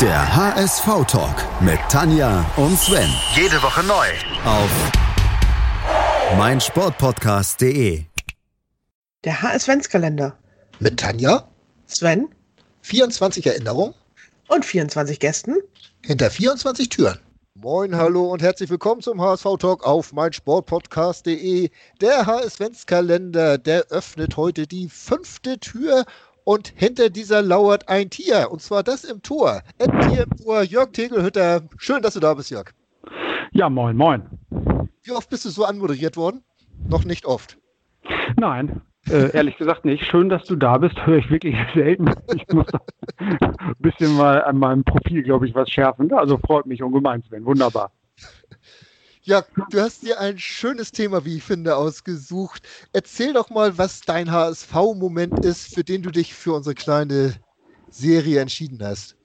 Der 0.00 0.36
HSV-Talk 0.36 1.62
mit 1.62 1.78
Tanja 1.88 2.44
und 2.56 2.76
Sven. 2.76 3.08
Jede 3.36 3.62
Woche 3.62 3.84
neu. 3.84 4.06
Auf 4.44 4.68
meinsportpodcast.de. 6.36 8.02
Der 9.22 9.42
HS-Ventskalender. 9.42 10.36
Mit 10.80 10.98
Tanja, 10.98 11.48
Sven 11.86 12.28
24 12.82 13.46
Erinnerungen 13.46 13.94
und 14.48 14.64
24 14.64 15.20
Gästen. 15.20 15.54
hinter 16.04 16.28
24 16.28 16.88
Türen. 16.88 17.20
Moin, 17.54 17.94
hallo 17.94 18.32
und 18.32 18.42
herzlich 18.42 18.70
willkommen 18.70 19.00
zum 19.00 19.20
HSV-Talk 19.20 19.86
auf 19.86 20.12
meinsportpodcast.de. 20.12 21.70
Der 22.00 22.26
HS-Ventskalender, 22.26 23.58
der 23.58 23.86
öffnet 23.90 24.36
heute 24.36 24.66
die 24.66 24.88
fünfte 24.88 25.60
Tür 25.60 26.04
und 26.44 26.72
hinter 26.76 27.10
dieser 27.10 27.42
lauert 27.42 27.88
ein 27.88 28.10
Tier, 28.10 28.48
und 28.50 28.60
zwar 28.62 28.82
das 28.82 29.04
im 29.04 29.22
Tor. 29.22 29.62
Ein 29.78 30.00
Tier 30.00 30.24
im 30.24 30.36
Tor, 30.36 30.62
Jörg 30.62 30.92
Tegelhütter. 30.92 31.62
Schön, 31.78 32.02
dass 32.02 32.14
du 32.14 32.20
da 32.20 32.34
bist, 32.34 32.50
Jörg. 32.50 32.70
Ja, 33.52 33.68
moin, 33.68 33.96
moin. 33.96 34.22
Wie 35.02 35.12
oft 35.12 35.30
bist 35.30 35.44
du 35.44 35.50
so 35.50 35.64
anmoderiert 35.64 36.16
worden? 36.16 36.42
Noch 36.88 37.04
nicht 37.04 37.24
oft. 37.24 37.58
Nein, 38.36 38.82
äh, 39.08 39.34
ehrlich 39.34 39.56
gesagt 39.56 39.84
nicht. 39.84 40.04
Schön, 40.04 40.28
dass 40.28 40.44
du 40.44 40.56
da 40.56 40.78
bist. 40.78 41.06
Höre 41.06 41.18
ich 41.18 41.30
wirklich 41.30 41.56
selten. 41.74 42.10
Ich 42.34 42.46
muss 42.52 42.66
ein 43.18 43.74
bisschen 43.78 44.14
mal 44.16 44.42
an 44.44 44.58
meinem 44.58 44.84
Profil, 44.84 45.22
glaube 45.22 45.46
ich, 45.46 45.54
was 45.54 45.70
schärfen. 45.70 46.12
Also 46.12 46.38
freut 46.38 46.66
mich 46.66 46.82
ungemein, 46.82 47.22
Sven. 47.22 47.44
Wunderbar. 47.44 47.92
Ja, 49.26 49.40
du 49.70 49.80
hast 49.80 50.06
dir 50.06 50.20
ein 50.20 50.36
schönes 50.36 50.92
Thema, 50.92 51.24
wie 51.24 51.36
ich 51.36 51.42
finde, 51.42 51.76
ausgesucht. 51.76 52.62
Erzähl 52.92 53.32
doch 53.32 53.48
mal, 53.48 53.78
was 53.78 54.02
dein 54.02 54.30
HSV-Moment 54.30 55.42
ist, 55.42 55.74
für 55.74 55.82
den 55.82 56.02
du 56.02 56.10
dich 56.10 56.34
für 56.34 56.52
unsere 56.52 56.74
kleine 56.74 57.32
Serie 57.88 58.42
entschieden 58.42 58.78
hast. 58.82 59.16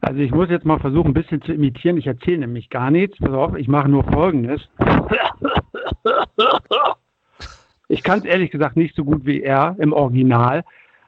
Also 0.00 0.20
ich 0.20 0.30
muss 0.30 0.48
jetzt 0.48 0.64
mal 0.64 0.78
versuchen, 0.78 1.08
ein 1.08 1.14
bisschen 1.14 1.42
zu 1.42 1.52
imitieren. 1.52 1.96
Ich 1.96 2.06
erzähle 2.06 2.38
nämlich 2.38 2.70
gar 2.70 2.92
nichts. 2.92 3.18
Pass 3.18 3.32
auf, 3.32 3.56
ich 3.56 3.66
mache 3.66 3.88
nur 3.88 4.04
Folgendes. 4.04 4.60
Ich 7.88 8.02
kann 8.04 8.20
es 8.20 8.24
ehrlich 8.24 8.52
gesagt 8.52 8.76
nicht 8.76 8.94
so 8.94 9.04
gut 9.04 9.26
wie 9.26 9.42
er 9.42 9.74
im 9.78 9.92
Original, 9.92 10.64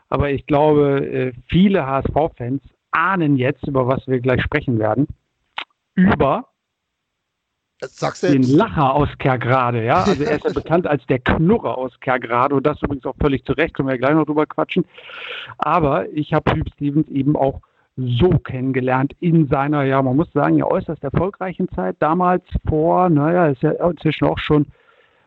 aber 0.08 0.30
ich 0.30 0.46
glaube, 0.46 1.06
äh, 1.06 1.32
viele 1.48 1.86
HSV-Fans 1.86 2.62
ahnen 2.90 3.36
jetzt, 3.36 3.66
über 3.66 3.86
was 3.86 4.06
wir 4.06 4.20
gleich 4.20 4.42
sprechen 4.42 4.78
werden, 4.78 5.06
über 5.94 6.48
sagst 7.80 8.22
den. 8.22 8.42
Lacher 8.42 8.94
aus 8.94 9.08
Kerkrade, 9.18 9.84
ja. 9.84 10.04
Also 10.04 10.22
er 10.22 10.36
ist 10.36 10.44
ja 10.44 10.52
bekannt 10.52 10.86
als 10.86 11.04
der 11.06 11.18
Knurrer 11.18 11.76
aus 11.76 11.98
Kerkrade 12.00 12.54
und 12.54 12.66
das 12.66 12.82
übrigens 12.82 13.04
auch 13.04 13.16
völlig 13.20 13.44
zu 13.44 13.52
Recht, 13.52 13.74
können 13.74 13.88
wir 13.88 13.94
ja 13.94 13.98
gleich 13.98 14.14
noch 14.14 14.26
drüber 14.26 14.46
quatschen. 14.46 14.84
Aber 15.58 16.08
ich 16.10 16.32
habe 16.32 16.54
Hüb 16.54 16.68
Stevens 16.74 17.08
eben 17.08 17.36
auch 17.36 17.60
so 17.96 18.30
kennengelernt 18.38 19.14
in 19.20 19.48
seiner, 19.48 19.84
ja, 19.84 20.02
man 20.02 20.16
muss 20.16 20.30
sagen, 20.32 20.58
ja 20.58 20.66
äußerst 20.66 21.02
erfolgreichen 21.02 21.68
Zeit. 21.70 21.96
Damals 21.98 22.44
vor, 22.68 23.08
naja, 23.08 23.48
ist 23.48 23.62
ja 23.62 23.70
inzwischen 23.70 24.26
auch 24.26 24.38
schon 24.38 24.66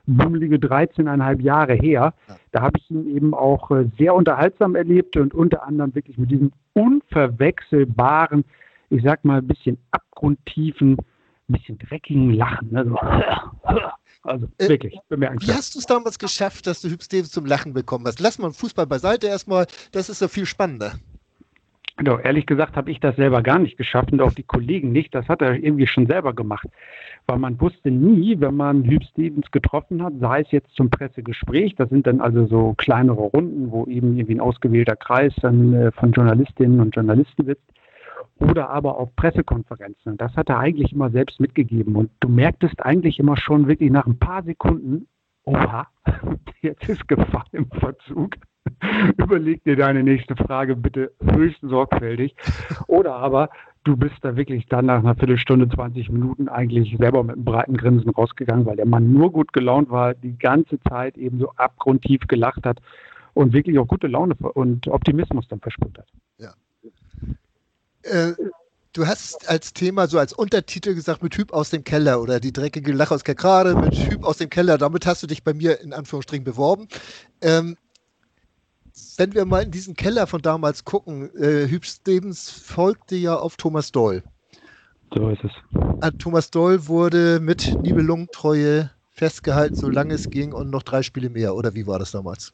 bummelige 0.05 0.57
13,5 0.57 1.41
Jahre 1.41 1.73
her. 1.73 2.13
Da 2.51 2.61
habe 2.61 2.79
ich 2.79 2.89
ihn 2.89 3.15
eben 3.15 3.33
auch 3.33 3.69
äh, 3.71 3.85
sehr 3.97 4.15
unterhaltsam 4.15 4.75
erlebt 4.75 5.17
und 5.17 5.33
unter 5.33 5.63
anderem 5.63 5.93
wirklich 5.93 6.17
mit 6.17 6.31
diesem 6.31 6.51
unverwechselbaren, 6.73 8.43
ich 8.89 9.03
sag 9.03 9.23
mal, 9.23 9.39
ein 9.39 9.47
bisschen 9.47 9.77
abgrundtiefen, 9.91 10.97
ein 11.49 11.53
bisschen 11.53 11.77
dreckigen 11.77 12.33
Lachen. 12.33 12.71
Ne? 12.71 12.85
So. 12.85 12.97
Also 14.23 14.47
Äh, 14.57 14.67
wirklich 14.67 14.93
Wie 14.95 14.99
bemerkenswert. 15.07 15.57
hast 15.57 15.75
du 15.75 15.79
es 15.79 15.85
damals 15.85 16.19
geschafft, 16.19 16.67
dass 16.67 16.81
du 16.81 16.89
Hüb 16.89 17.01
Stevens 17.01 17.31
zum 17.31 17.45
Lachen 17.45 17.73
bekommen 17.73 18.05
hast? 18.05 18.19
Lass 18.19 18.37
mal 18.37 18.51
Fußball 18.51 18.85
beiseite 18.85 19.27
erstmal, 19.27 19.65
das 19.93 20.09
ist 20.09 20.21
ja 20.21 20.27
viel 20.27 20.45
spannender. 20.45 20.91
Genau, 21.95 22.17
ehrlich 22.17 22.45
gesagt 22.45 22.75
habe 22.77 22.91
ich 22.91 22.99
das 23.01 23.15
selber 23.17 23.41
gar 23.41 23.59
nicht 23.59 23.77
geschafft 23.77 24.11
und 24.13 24.21
auch 24.21 24.31
die 24.33 24.43
Kollegen 24.43 24.91
nicht. 24.93 25.13
Das 25.13 25.27
hat 25.27 25.41
er 25.41 25.55
irgendwie 25.55 25.87
schon 25.87 26.07
selber 26.07 26.33
gemacht. 26.33 26.67
Weil 27.27 27.39
man 27.39 27.59
wusste 27.59 27.91
nie, 27.91 28.39
wenn 28.39 28.55
man 28.55 28.85
Hüb 28.85 29.03
Stevens 29.03 29.51
getroffen 29.51 30.01
hat, 30.01 30.13
sei 30.19 30.41
es 30.41 30.51
jetzt 30.51 30.73
zum 30.75 30.89
Pressegespräch, 30.89 31.75
das 31.75 31.89
sind 31.89 32.07
dann 32.07 32.21
also 32.21 32.45
so 32.47 32.73
kleinere 32.77 33.21
Runden, 33.21 33.71
wo 33.71 33.85
eben 33.85 34.15
irgendwie 34.17 34.35
ein 34.35 34.39
ausgewählter 34.39 34.95
Kreis 34.95 35.33
dann 35.41 35.73
äh, 35.73 35.91
von 35.91 36.11
Journalistinnen 36.13 36.79
und 36.79 36.95
Journalisten 36.95 37.45
sitzt, 37.45 37.69
oder 38.39 38.69
aber 38.69 38.97
auf 38.97 39.15
Pressekonferenzen. 39.15 40.17
Das 40.17 40.35
hat 40.35 40.49
er 40.49 40.59
eigentlich 40.59 40.93
immer 40.93 41.09
selbst 41.09 41.39
mitgegeben. 41.39 41.95
Und 41.95 42.11
du 42.19 42.29
merktest 42.29 42.83
eigentlich 42.83 43.19
immer 43.19 43.37
schon 43.37 43.67
wirklich 43.67 43.91
nach 43.91 44.05
ein 44.05 44.17
paar 44.17 44.43
Sekunden, 44.43 45.07
oha, 45.43 45.87
jetzt 46.61 46.87
ist 46.87 47.07
Gefahr 47.07 47.45
im 47.51 47.69
Verzug. 47.69 48.35
Überleg 49.17 49.63
dir 49.63 49.75
deine 49.75 50.03
nächste 50.03 50.35
Frage 50.35 50.75
bitte 50.75 51.11
höchst 51.21 51.61
sorgfältig. 51.61 52.35
Oder 52.87 53.15
aber 53.15 53.49
du 53.83 53.97
bist 53.97 54.15
da 54.21 54.35
wirklich 54.35 54.67
dann 54.67 54.85
nach 54.85 54.99
einer 54.99 55.15
Viertelstunde, 55.15 55.67
20 55.69 56.09
Minuten 56.09 56.47
eigentlich 56.47 56.95
selber 56.97 57.23
mit 57.23 57.35
einem 57.35 57.45
breiten 57.45 57.77
Grinsen 57.77 58.09
rausgegangen, 58.09 58.65
weil 58.65 58.75
der 58.75 58.85
Mann 58.85 59.11
nur 59.11 59.31
gut 59.31 59.53
gelaunt 59.53 59.89
war, 59.89 60.13
die 60.13 60.37
ganze 60.37 60.79
Zeit 60.81 61.17
eben 61.17 61.39
so 61.39 61.51
abgrundtief 61.55 62.21
gelacht 62.27 62.65
hat 62.65 62.79
und 63.33 63.53
wirklich 63.53 63.79
auch 63.79 63.87
gute 63.87 64.07
Laune 64.07 64.35
und 64.35 64.87
Optimismus 64.87 65.47
dann 65.47 65.59
verspürt 65.59 65.97
hat. 65.97 66.07
Äh, 68.03 68.33
du 68.93 69.07
hast 69.07 69.49
als 69.49 69.73
Thema, 69.73 70.07
so 70.07 70.19
als 70.19 70.33
Untertitel 70.33 70.95
gesagt, 70.95 71.23
mit 71.23 71.35
Hüb 71.37 71.53
aus 71.53 71.69
dem 71.69 71.83
Keller 71.83 72.21
oder 72.21 72.39
die 72.39 72.53
dreckige 72.53 72.91
Lache 72.91 73.13
aus 73.13 73.23
Kerkrade, 73.23 73.75
mit 73.75 73.95
Hüb 73.95 74.23
aus 74.23 74.37
dem 74.37 74.49
Keller. 74.49 74.77
Damit 74.77 75.05
hast 75.05 75.23
du 75.23 75.27
dich 75.27 75.43
bei 75.43 75.53
mir 75.53 75.81
in 75.81 75.93
Anführungsstrichen 75.93 76.43
beworben. 76.43 76.87
Ähm, 77.41 77.77
wenn 79.17 79.33
wir 79.33 79.45
mal 79.45 79.63
in 79.63 79.71
diesen 79.71 79.95
Keller 79.95 80.27
von 80.27 80.41
damals 80.41 80.83
gucken, 80.83 81.33
äh, 81.35 81.67
Hüb 81.67 81.85
Stevens 81.85 82.49
folgte 82.49 83.15
ja 83.15 83.35
auf 83.35 83.57
Thomas 83.57 83.91
Doll. 83.91 84.23
So 85.13 85.29
ist 85.29 85.43
es. 85.43 86.17
Thomas 86.19 86.51
Doll 86.51 86.87
wurde 86.87 87.39
mit 87.39 87.81
Nibelungentreue 87.81 88.91
festgehalten, 89.11 89.75
solange 89.75 90.13
es 90.13 90.29
ging 90.29 90.53
und 90.53 90.69
noch 90.69 90.83
drei 90.83 91.03
Spiele 91.03 91.29
mehr. 91.29 91.55
Oder 91.55 91.73
wie 91.73 91.87
war 91.87 91.99
das 91.99 92.11
damals? 92.11 92.53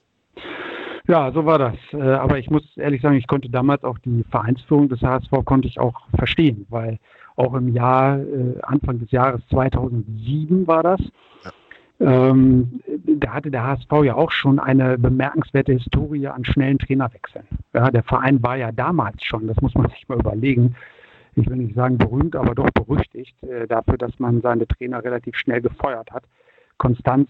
Ja, 1.07 1.31
so 1.31 1.45
war 1.45 1.59
das. 1.59 1.75
Äh, 1.93 2.01
Aber 2.01 2.37
ich 2.39 2.49
muss 2.49 2.63
ehrlich 2.77 3.01
sagen, 3.01 3.15
ich 3.15 3.27
konnte 3.27 3.49
damals 3.49 3.83
auch 3.83 3.99
die 3.99 4.23
Vereinsführung 4.29 4.89
des 4.89 5.01
HSV 5.01 5.31
konnte 5.45 5.67
ich 5.67 5.79
auch 5.79 6.07
verstehen, 6.17 6.65
weil 6.69 6.99
auch 7.35 7.53
im 7.53 7.73
Jahr, 7.73 8.19
äh, 8.19 8.59
Anfang 8.63 8.99
des 8.99 9.11
Jahres 9.11 9.41
2007 9.49 10.67
war 10.67 10.83
das. 10.83 11.01
Ähm, 11.99 12.81
da 13.05 13.33
hatte 13.33 13.51
der 13.51 13.63
HSV 13.63 13.91
ja 14.03 14.15
auch 14.15 14.31
schon 14.31 14.59
eine 14.59 14.97
bemerkenswerte 14.97 15.73
Historie 15.73 16.27
an 16.27 16.43
schnellen 16.43 16.77
Trainerwechseln. 16.77 17.45
Ja, 17.73 17.89
der 17.89 18.03
Verein 18.03 18.43
war 18.43 18.57
ja 18.57 18.71
damals 18.71 19.23
schon, 19.23 19.47
das 19.47 19.59
muss 19.61 19.73
man 19.75 19.89
sich 19.89 20.07
mal 20.09 20.19
überlegen, 20.19 20.75
ich 21.35 21.49
will 21.49 21.57
nicht 21.57 21.75
sagen 21.75 21.97
berühmt, 21.97 22.35
aber 22.35 22.55
doch 22.55 22.69
berüchtigt 22.71 23.41
äh, 23.43 23.67
dafür, 23.67 23.97
dass 23.97 24.17
man 24.19 24.41
seine 24.41 24.67
Trainer 24.67 25.03
relativ 25.03 25.35
schnell 25.37 25.61
gefeuert 25.61 26.11
hat. 26.11 26.23
Konstanz 26.77 27.29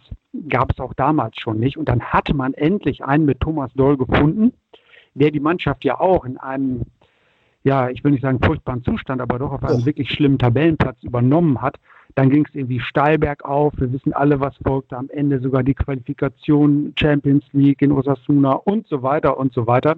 gab 0.49 0.71
es 0.71 0.79
auch 0.79 0.93
damals 0.93 1.39
schon 1.39 1.59
nicht. 1.59 1.77
Und 1.77 1.89
dann 1.89 2.01
hatte 2.01 2.33
man 2.33 2.53
endlich 2.53 3.03
einen 3.03 3.25
mit 3.25 3.39
Thomas 3.39 3.71
Doll 3.75 3.97
gefunden, 3.97 4.53
der 5.13 5.31
die 5.31 5.39
Mannschaft 5.39 5.83
ja 5.85 5.99
auch 5.99 6.25
in 6.25 6.37
einem, 6.37 6.81
ja, 7.63 7.89
ich 7.89 8.03
will 8.03 8.11
nicht 8.11 8.21
sagen 8.21 8.39
furchtbaren 8.43 8.83
Zustand, 8.83 9.21
aber 9.21 9.39
doch 9.39 9.51
auf 9.51 9.63
einem 9.63 9.81
Och. 9.81 9.85
wirklich 9.85 10.11
schlimmen 10.11 10.39
Tabellenplatz 10.39 11.01
übernommen 11.03 11.61
hat. 11.61 11.77
Dann 12.15 12.29
ging 12.29 12.45
es 12.47 12.55
irgendwie 12.55 12.79
steil 12.79 13.17
bergauf. 13.17 13.73
Wir 13.77 13.91
wissen 13.91 14.13
alle, 14.13 14.39
was 14.39 14.55
folgte. 14.63 14.97
Am 14.97 15.09
Ende 15.09 15.39
sogar 15.39 15.63
die 15.63 15.73
Qualifikation 15.73 16.93
Champions 16.97 17.43
League 17.51 17.81
in 17.81 17.91
Osasuna 17.91 18.53
und 18.53 18.87
so 18.87 19.03
weiter 19.03 19.37
und 19.37 19.53
so 19.53 19.67
weiter. 19.67 19.97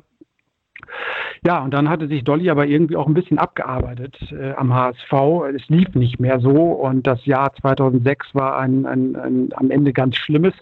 Ja, 1.45 1.63
und 1.63 1.73
dann 1.73 1.89
hatte 1.89 2.07
sich 2.07 2.23
Dolly 2.23 2.49
aber 2.49 2.65
irgendwie 2.65 2.95
auch 2.95 3.07
ein 3.07 3.13
bisschen 3.13 3.37
abgearbeitet 3.37 4.17
äh, 4.31 4.53
am 4.53 4.73
HSV. 4.73 5.13
Es 5.55 5.67
lief 5.69 5.93
nicht 5.95 6.19
mehr 6.19 6.39
so 6.39 6.51
und 6.51 7.05
das 7.05 7.25
Jahr 7.25 7.53
2006 7.53 8.33
war 8.33 8.57
ein, 8.57 8.85
ein, 8.85 9.15
ein, 9.15 9.49
am 9.55 9.71
Ende 9.71 9.93
ganz 9.93 10.15
schlimmes. 10.15 10.53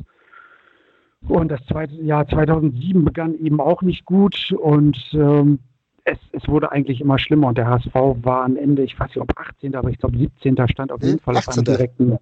Und 1.27 1.49
das 1.51 1.63
zweite 1.65 1.95
Jahr 1.95 2.27
2007 2.27 3.03
begann 3.03 3.35
eben 3.35 3.59
auch 3.59 3.81
nicht 3.81 4.05
gut 4.05 4.53
und 4.59 4.97
ähm, 5.13 5.59
es, 6.03 6.19
es 6.33 6.47
wurde 6.47 6.71
eigentlich 6.71 7.01
immer 7.01 7.17
schlimmer 7.17 7.47
und 7.47 7.57
der 7.57 7.67
HSV 7.67 7.93
war 7.93 8.43
am 8.43 8.57
Ende, 8.57 8.83
ich 8.83 8.99
weiß 8.99 9.07
nicht 9.07 9.17
ob 9.17 9.31
18., 9.37 9.75
aber 9.75 9.89
ich 9.89 9.97
glaube 9.97 10.17
17. 10.17 10.55
stand 10.67 10.91
auf 10.91 11.01
jeden 11.01 11.17
Hm, 11.17 11.19
Fall 11.19 11.35
auf 11.35 11.49
einem 11.49 11.63
18.. 11.63 11.65
direkten, 11.65 12.19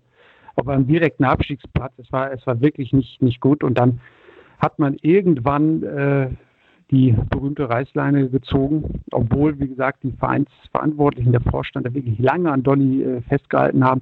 auf 0.55 0.67
einem 0.69 0.87
direkten 0.87 1.25
Abstiegsplatz. 1.25 1.91
Es 1.97 2.11
war, 2.13 2.31
es 2.31 2.45
war 2.47 2.61
wirklich 2.61 2.93
nicht, 2.93 3.21
nicht 3.21 3.41
gut 3.41 3.63
und 3.63 3.77
dann 3.77 3.99
hat 4.59 4.79
man 4.79 4.95
irgendwann 5.01 5.83
äh, 5.83 6.29
die 6.93 7.15
berühmte 7.29 7.67
Reißleine 7.69 8.29
gezogen, 8.29 9.01
obwohl, 9.11 9.59
wie 9.59 9.67
gesagt, 9.67 10.03
die 10.03 10.11
Vereinsverantwortlichen, 10.11 11.31
der 11.31 11.41
Vorstand 11.41 11.87
da 11.87 11.93
wirklich 11.93 12.19
lange 12.19 12.51
an 12.51 12.63
Dolly 12.63 13.03
äh, 13.03 13.21
festgehalten 13.21 13.83
haben. 13.83 14.01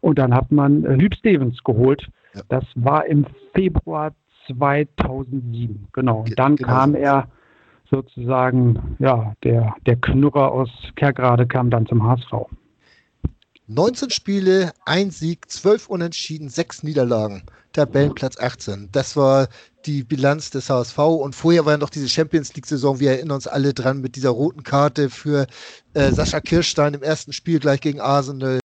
Und 0.00 0.18
dann 0.18 0.34
hat 0.34 0.50
man 0.50 0.84
äh, 0.84 0.96
Hüb 1.00 1.14
Stevens 1.14 1.62
geholt. 1.62 2.08
Ja. 2.34 2.40
Das 2.48 2.64
war 2.74 3.04
im 3.06 3.26
Februar 3.54 4.12
2007, 4.46 5.88
genau. 5.92 6.22
Ge- 6.22 6.30
Und 6.30 6.38
dann 6.38 6.56
genau 6.56 6.68
kam 6.68 6.94
er 6.94 7.28
sozusagen, 7.90 8.96
ja, 8.98 9.34
der, 9.44 9.74
der 9.86 9.96
Knurrer 9.96 10.50
aus 10.50 10.70
Kerkrade 10.96 11.46
kam 11.46 11.68
dann 11.70 11.86
zum 11.86 12.02
HSV. 12.02 12.32
19 13.74 14.10
Spiele, 14.10 14.72
ein 14.84 15.10
Sieg, 15.10 15.50
12 15.50 15.88
Unentschieden, 15.88 16.50
6 16.50 16.82
Niederlagen. 16.82 17.42
Tabellenplatz 17.72 18.38
18. 18.38 18.90
Das 18.92 19.16
war 19.16 19.48
die 19.86 20.04
Bilanz 20.04 20.50
des 20.50 20.68
HSV. 20.68 20.98
Und 20.98 21.34
vorher 21.34 21.64
war 21.64 21.72
ja 21.72 21.78
noch 21.78 21.88
diese 21.88 22.08
Champions 22.08 22.54
League-Saison. 22.54 23.00
Wir 23.00 23.12
erinnern 23.12 23.36
uns 23.36 23.46
alle 23.46 23.72
dran 23.72 24.02
mit 24.02 24.16
dieser 24.16 24.28
roten 24.28 24.62
Karte 24.62 25.08
für 25.08 25.46
äh, 25.94 26.12
Sascha 26.12 26.40
Kirstein 26.40 26.92
im 26.92 27.02
ersten 27.02 27.32
Spiel 27.32 27.60
gleich 27.60 27.80
gegen 27.80 28.00
Arsenal. 28.00 28.60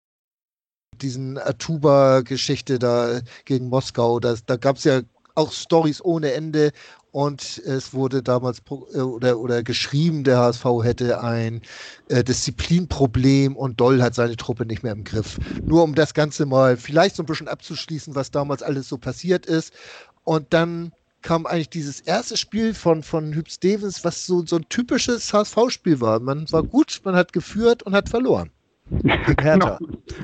Diesen 1.02 1.38
Atuba-Geschichte 1.38 2.78
da 2.78 3.22
gegen 3.46 3.70
Moskau. 3.70 4.20
Das, 4.20 4.46
da 4.46 4.58
gab 4.58 4.76
es 4.76 4.84
ja 4.84 5.02
auch 5.36 5.54
Stories 5.54 6.04
ohne 6.04 6.34
Ende 6.34 6.72
und 7.12 7.60
es 7.66 7.94
wurde 7.94 8.22
damals 8.22 8.62
äh, 8.94 9.00
oder, 9.00 9.40
oder 9.40 9.64
geschrieben, 9.64 10.24
der 10.24 10.40
HSV 10.40 10.66
hätte 10.84 11.22
ein 11.22 11.62
äh, 12.10 12.24
Disziplinproblem 12.24 13.56
und 13.56 13.80
Doll 13.80 14.02
hat 14.02 14.16
seine 14.16 14.36
Truppe 14.36 14.66
nicht 14.66 14.84
mehr 14.84 14.94
im 14.94 15.04
Griff. 15.04 15.38
Nur 15.64 15.84
um 15.84 15.96
das 15.96 16.14
Ganze 16.14 16.46
mal 16.46 16.78
vielleicht 16.78 17.16
so 17.16 17.24
ein 17.24 17.28
bisschen 17.28 17.48
abzuschließen, 17.48 18.16
was 18.16 18.32
damals 18.32 18.62
alles 18.62 18.90
so 18.90 18.98
passiert 18.98 19.46
ist. 19.46 19.74
Und 20.24 20.54
dann 20.54 20.92
kam 21.22 21.46
eigentlich 21.46 21.70
dieses 21.70 22.02
erste 22.02 22.38
Spiel 22.38 22.74
von, 22.74 23.04
von 23.04 23.34
Hüb 23.34 23.50
Stevens, 23.50 24.04
was 24.04 24.26
so, 24.26 24.46
so 24.46 24.58
ein 24.58 24.70
typisches 24.70 25.34
HSV-Spiel 25.34 26.00
war. 26.00 26.20
Man 26.20 26.52
war 26.52 26.64
gut, 26.64 27.02
man 27.04 27.16
hat 27.16 27.34
geführt 27.34 27.84
und 27.84 27.94
hat 27.94 28.10
verloren. 28.10 28.50
Hertha. 29.40 29.78
genau. 29.78 29.78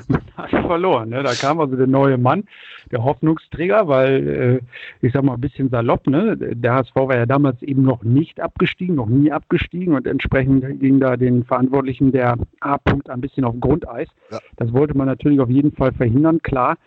Man 0.07 0.21
hat 0.38 0.50
verloren. 0.50 1.10
Ne? 1.10 1.24
Da 1.24 1.33
kam 1.33 1.60
also 1.60 1.75
der 1.75 1.88
neue 1.88 2.18
Mann, 2.18 2.44
der 2.92 3.04
Hoffnungsträger, 3.04 3.88
weil, 3.88 4.27
äh, 4.27 5.06
ich 5.06 5.13
sag 5.13 5.24
mal, 5.24 5.36
ein 5.36 5.42
bisschen 5.42 5.69
salopp, 5.69 6.07
ne? 6.07 6.38
der 6.38 6.74
HSV 6.74 6.95
war 6.95 7.15
ja 7.15 7.25
damals 7.25 7.62
eben 7.62 7.83
noch 7.83 8.04
nicht 8.04 8.39
abgestiegen, 8.39 8.95
noch 8.95 9.07
nie 9.07 9.31
abgestiegen 9.31 9.95
und 9.95 10.07
entsprechend 10.07 10.80
ging 10.80 11.00
da 11.00 11.18
den 11.18 11.44
Verantwortlichen 11.44 12.12
der 12.12 12.38
A-Punkt 12.62 13.10
ein 13.10 13.21
bisschen 13.21 13.44
auf 13.44 13.56
Grundeis. 13.60 14.07
Ja. 14.31 14.39
Das 14.57 14.71
wollte 14.74 14.98
man 14.98 15.07
natürlich 15.07 15.39
auf 15.39 15.50
jeden 15.50 15.74
Fall 15.74 15.92
verhindern, 15.92 16.42
klar. 16.42 16.77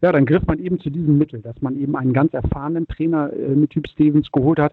Ja, 0.00 0.12
dann 0.12 0.26
griff 0.26 0.46
man 0.46 0.60
eben 0.60 0.78
zu 0.78 0.90
diesem 0.90 1.18
Mittel, 1.18 1.42
dass 1.42 1.60
man 1.60 1.76
eben 1.76 1.96
einen 1.96 2.12
ganz 2.12 2.32
erfahrenen 2.32 2.86
Trainer 2.86 3.32
äh, 3.32 3.48
mit 3.54 3.70
Typ 3.70 3.88
Stevens 3.88 4.30
geholt 4.30 4.60
hat, 4.60 4.72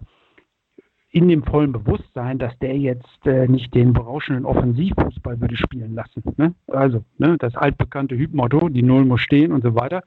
in 1.10 1.28
dem 1.28 1.42
vollen 1.44 1.72
Bewusstsein, 1.72 2.38
dass 2.38 2.58
der 2.58 2.76
jetzt 2.76 3.26
äh, 3.26 3.48
nicht 3.48 3.74
den 3.74 3.92
berauschenden 3.92 4.44
Offensivfußball 4.44 5.40
würde 5.40 5.56
spielen 5.56 5.94
lassen. 5.94 6.22
Ne? 6.36 6.54
Also 6.66 7.04
ne, 7.18 7.36
das 7.38 7.54
altbekannte 7.54 8.16
Hübmotto, 8.16 8.68
die 8.68 8.82
Null 8.82 9.04
muss 9.04 9.20
stehen 9.20 9.52
und 9.52 9.62
so 9.62 9.74
weiter. 9.74 10.02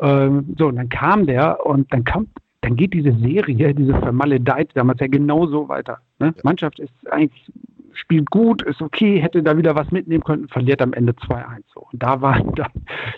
Ähm, 0.00 0.54
so, 0.58 0.66
und 0.66 0.76
dann 0.76 0.88
kam 0.88 1.26
der 1.26 1.64
und 1.64 1.92
dann 1.92 2.04
kam, 2.04 2.28
dann 2.62 2.76
geht 2.76 2.94
diese 2.94 3.12
Serie, 3.18 3.74
diese 3.74 3.94
vermaledeite 3.94 4.74
damals 4.74 5.00
ja 5.00 5.06
genauso 5.06 5.68
weiter. 5.68 5.98
Ne? 6.18 6.34
Ja. 6.34 6.42
Mannschaft 6.42 6.80
ist 6.80 6.92
eigentlich, 7.10 7.50
spielt 7.92 8.30
gut, 8.30 8.62
ist 8.62 8.82
okay, 8.82 9.20
hätte 9.20 9.42
da 9.42 9.56
wieder 9.56 9.74
was 9.74 9.90
mitnehmen 9.90 10.24
können, 10.24 10.48
verliert 10.48 10.82
am 10.82 10.92
Ende 10.92 11.12
2-1. 11.12 11.62
So. 11.72 11.86
Und 11.92 12.02
da 12.02 12.20
waren 12.20 12.52
dann 12.56 12.72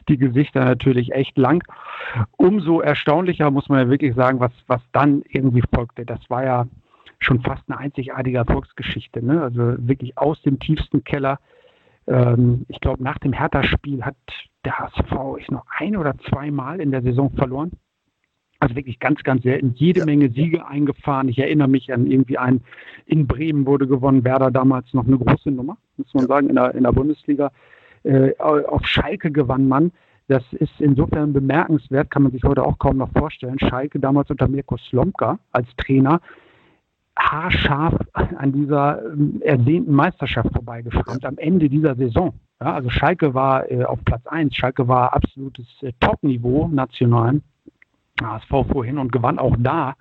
die 0.09 0.19
Gesichter 0.19 0.65
natürlich 0.65 1.13
echt 1.13 1.37
lang. 1.39 1.65
Umso 2.37 2.81
erstaunlicher 2.81 3.51
muss 3.51 3.69
man 3.69 3.81
ja 3.81 3.91
wirklich 3.91 4.15
sagen, 4.15 4.41
was, 4.41 4.53
was 4.67 4.83
dann 4.93 5.23
irgendwie 5.31 5.63
folgte. 5.75 6.05
Das 6.05 6.21
war 6.29 6.45
ja 6.45 6.67
schon 7.19 7.41
fast 7.41 7.63
eine 7.69 7.79
einzigartige 7.79 8.39
Erfolgsgeschichte. 8.39 9.25
Ne? 9.25 9.43
Also 9.43 9.77
wirklich 9.79 10.17
aus 10.19 10.41
dem 10.43 10.59
tiefsten 10.59 11.05
Keller. 11.05 11.39
Ähm, 12.07 12.65
ich 12.69 12.81
glaube, 12.81 13.03
nach 13.03 13.19
dem 13.19 13.33
Hertha-Spiel 13.33 14.05
hat 14.05 14.17
der 14.65 14.79
HSV 14.79 15.39
ich 15.39 15.51
noch 15.51 15.65
ein 15.79 15.97
oder 15.97 16.15
zweimal 16.29 16.81
in 16.81 16.91
der 16.91 17.03
Saison 17.03 17.31
verloren. 17.33 17.73
Also 18.61 18.75
wirklich 18.75 18.99
ganz, 18.99 19.23
ganz 19.23 19.45
selten. 19.45 19.73
Jede 19.75 20.01
ja. 20.01 20.07
Menge 20.07 20.31
Siege 20.31 20.67
eingefahren. 20.67 21.29
Ich 21.29 21.39
erinnere 21.39 21.69
mich 21.69 21.93
an 21.93 22.07
irgendwie 22.07 22.39
einen 22.39 22.65
in 23.07 23.27
Bremen 23.27 23.67
wurde 23.67 23.87
gewonnen. 23.87 24.25
Werder 24.25 24.51
damals 24.51 24.93
noch 24.95 25.07
eine 25.07 25.19
große 25.19 25.51
Nummer, 25.51 25.77
muss 25.97 26.13
man 26.15 26.27
sagen, 26.27 26.49
in 26.49 26.57
der, 26.57 26.75
in 26.75 26.83
der 26.83 26.93
Bundesliga. 26.93 27.53
Äh, 28.03 28.33
auf 28.39 28.87
Schalke 28.87 29.31
gewann 29.31 29.69
man. 29.69 29.93
Das 30.29 30.43
ist 30.53 30.81
insofern 30.81 31.33
bemerkenswert, 31.33 32.11
kann 32.11 32.23
man 32.23 32.33
sich 32.33 32.45
heute 32.45 32.63
auch 32.63 32.79
kaum 32.79 32.99
noch 32.99 33.11
vorstellen. 33.13 33.59
Schalke 33.59 33.99
damals 33.99 34.29
unter 34.29 34.47
Mirko 34.47 34.77
Slomka 34.77 35.39
als 35.53 35.69
Trainer 35.77 36.21
haarscharf 37.19 37.95
an 38.13 38.53
dieser 38.53 39.05
ähm, 39.05 39.43
ersehnten 39.43 39.93
Meisterschaft 39.93 40.51
vorbeigeschrammt 40.53 41.25
am 41.25 41.37
Ende 41.39 41.69
dieser 41.69 41.95
Saison. 41.97 42.35
Ja, 42.61 42.75
also 42.75 42.91
Schalke 42.91 43.35
war 43.35 43.71
äh, 43.71 43.85
auf 43.85 43.99
Platz 44.05 44.27
1, 44.27 44.55
Schalke 44.55 44.89
war 44.89 45.15
absolutes 45.15 45.67
äh, 45.83 45.93
Top-Niveau 46.01 46.69
national. 46.69 47.41
HSV 48.21 48.71
vorhin 48.73 48.99
und 48.99 49.13
gewann 49.13 49.39
auch 49.39 49.57
da. 49.59 49.95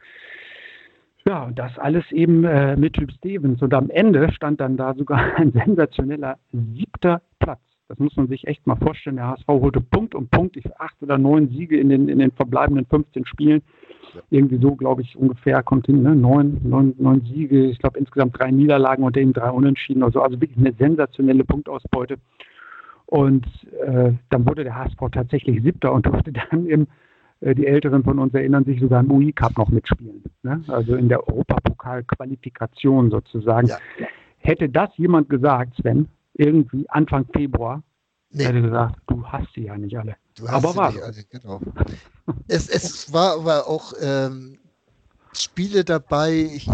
Ja, 1.27 1.49
das 1.53 1.77
alles 1.77 2.09
eben 2.11 2.45
äh, 2.45 2.75
mit 2.77 2.93
Typ 2.93 3.11
Stevens. 3.11 3.61
Und 3.61 3.73
am 3.73 3.89
Ende 3.89 4.31
stand 4.31 4.61
dann 4.61 4.77
da 4.77 4.93
sogar 4.93 5.19
ein 5.35 5.51
sensationeller 5.51 6.37
siebter 6.51 7.21
Platz. 7.39 7.59
Das 7.88 8.00
muss 8.00 8.16
man 8.18 8.28
sich 8.28 8.48
echt 8.48 8.68
mal 8.68 8.75
vorstellen. 8.75 9.16
Der 9.16 9.28
HSV 9.28 9.48
holte 9.48 9.80
Punkt 9.80 10.13
um 10.13 10.28
Punkt, 10.28 10.57
acht 10.78 11.01
oder 11.01 11.18
neun 11.18 11.50
Siege 11.50 11.80
in 11.80 11.89
den, 11.89 12.10
in 12.10 12.19
den 12.19 12.31
verbleibenden 12.31 12.86
15 12.86 13.25
Spielen. 13.25 13.62
Irgendwie 14.30 14.57
so, 14.57 14.75
glaube 14.75 15.01
ich, 15.01 15.16
ungefähr 15.16 15.63
kommt 15.63 15.86
hin, 15.86 16.01
ne? 16.01 16.16
neun, 16.16 16.60
neun, 16.63 16.95
neun 16.98 17.22
Siege, 17.22 17.66
ich 17.66 17.80
glaube 17.80 18.00
insgesamt 18.00 18.38
drei 18.38 18.51
Niederlagen 18.51 19.04
und 19.04 19.16
eben 19.16 19.31
drei 19.31 19.51
Unentschieden. 19.51 20.04
Also, 20.04 20.22
also 20.22 20.39
wirklich 20.42 20.57
eine 20.57 20.74
sensationelle 20.74 21.44
Punktausbeute. 21.44 22.18
Und 23.06 23.45
äh, 23.86 24.12
dann 24.30 24.45
wurde 24.45 24.66
der 24.66 24.75
HSV 24.75 24.98
tatsächlich 25.12 25.62
siebter 25.63 25.94
und 25.94 26.06
durfte 26.06 26.34
dann 26.51 26.66
im, 26.66 26.88
äh, 27.39 27.56
die 27.56 27.68
Älteren 27.68 28.04
von 28.04 28.19
uns 28.19 28.34
erinnern 28.34 28.66
sich 28.66 28.81
sogar 28.81 29.00
im 29.01 29.12
UI 29.12 29.31
Cup 29.31 29.57
noch 29.57 29.69
mitspielen. 29.69 30.24
Ne? 30.44 30.62
Also 30.68 30.95
in 30.95 31.07
der 31.07 31.25
Europapokal-Qualifikation 31.28 33.12
sozusagen. 33.12 33.68
Ja. 33.68 33.78
Hätte 34.39 34.68
das 34.69 34.89
jemand 34.98 35.30
gesagt, 35.30 35.75
Sven, 35.78 36.07
irgendwie 36.38 36.89
Anfang 36.89 37.25
Februar, 37.34 37.84
nee. 38.31 38.45
hätte 38.45 38.62
gesagt, 38.62 39.00
du 39.07 39.25
hast 39.25 39.48
sie 39.56 39.66
ja 39.66 39.78
nicht 39.78 39.98
alle. 39.98 40.16
Aber 40.48 40.75
war. 40.75 40.94
Alle, 40.94 41.24
genau. 41.30 41.60
es, 42.48 42.69
es 42.69 43.12
war 43.12 43.39
aber 43.39 43.68
auch 43.68 43.94
ähm, 44.00 44.60
Spiele 45.34 45.84
dabei. 45.84 46.50
Ich, 46.54 46.69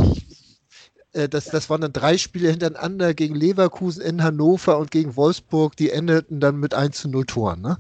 äh, 1.13 1.29
das, 1.29 1.45
das 1.45 1.69
waren 1.69 1.81
dann 1.81 1.93
drei 1.93 2.17
Spiele 2.17 2.49
hintereinander 2.49 3.13
gegen 3.13 3.35
Leverkusen 3.35 4.01
in 4.01 4.23
Hannover 4.23 4.77
und 4.77 4.91
gegen 4.91 5.15
Wolfsburg, 5.15 5.75
die 5.77 5.91
endeten 5.91 6.39
dann 6.39 6.59
mit 6.59 6.73
1 6.73 7.01
zu 7.01 7.09
0 7.09 7.25
Toren. 7.25 7.61
Ne? 7.61 7.77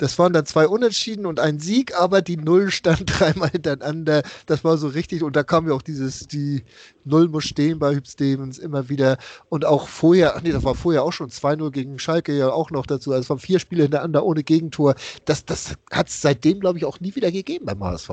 Das 0.00 0.18
waren 0.18 0.32
dann 0.32 0.46
zwei 0.46 0.66
Unentschieden 0.66 1.26
und 1.26 1.40
ein 1.40 1.60
Sieg, 1.60 1.94
aber 1.94 2.22
die 2.22 2.38
Null 2.38 2.70
stand 2.70 3.02
dreimal 3.20 3.50
hintereinander. 3.50 4.22
Das 4.46 4.64
war 4.64 4.78
so 4.78 4.88
richtig. 4.88 5.22
Und 5.22 5.36
da 5.36 5.42
kam 5.42 5.68
ja 5.68 5.74
auch 5.74 5.82
dieses, 5.82 6.26
die 6.26 6.64
Null 7.04 7.28
muss 7.28 7.44
stehen 7.44 7.78
bei 7.78 7.94
Hüb 7.94 8.06
Stevens 8.08 8.58
immer 8.58 8.88
wieder. 8.88 9.18
Und 9.50 9.66
auch 9.66 9.88
vorher, 9.88 10.36
ach 10.36 10.42
nee, 10.42 10.52
das 10.52 10.64
war 10.64 10.74
vorher 10.74 11.02
auch 11.02 11.12
schon 11.12 11.28
2-0 11.28 11.70
gegen 11.70 11.98
Schalke 11.98 12.32
ja 12.36 12.50
auch 12.50 12.70
noch 12.70 12.86
dazu. 12.86 13.12
Also 13.12 13.20
es 13.20 13.28
waren 13.28 13.38
vier 13.40 13.58
Spiele 13.58 13.82
hintereinander 13.82 14.24
ohne 14.24 14.42
Gegentor. 14.42 14.94
Das, 15.26 15.44
das 15.44 15.74
hat 15.90 16.08
es 16.08 16.22
seitdem, 16.22 16.60
glaube 16.60 16.78
ich, 16.78 16.86
auch 16.86 16.98
nie 17.00 17.14
wieder 17.14 17.30
gegeben 17.30 17.66
beim 17.66 17.84
HSV. 17.84 18.10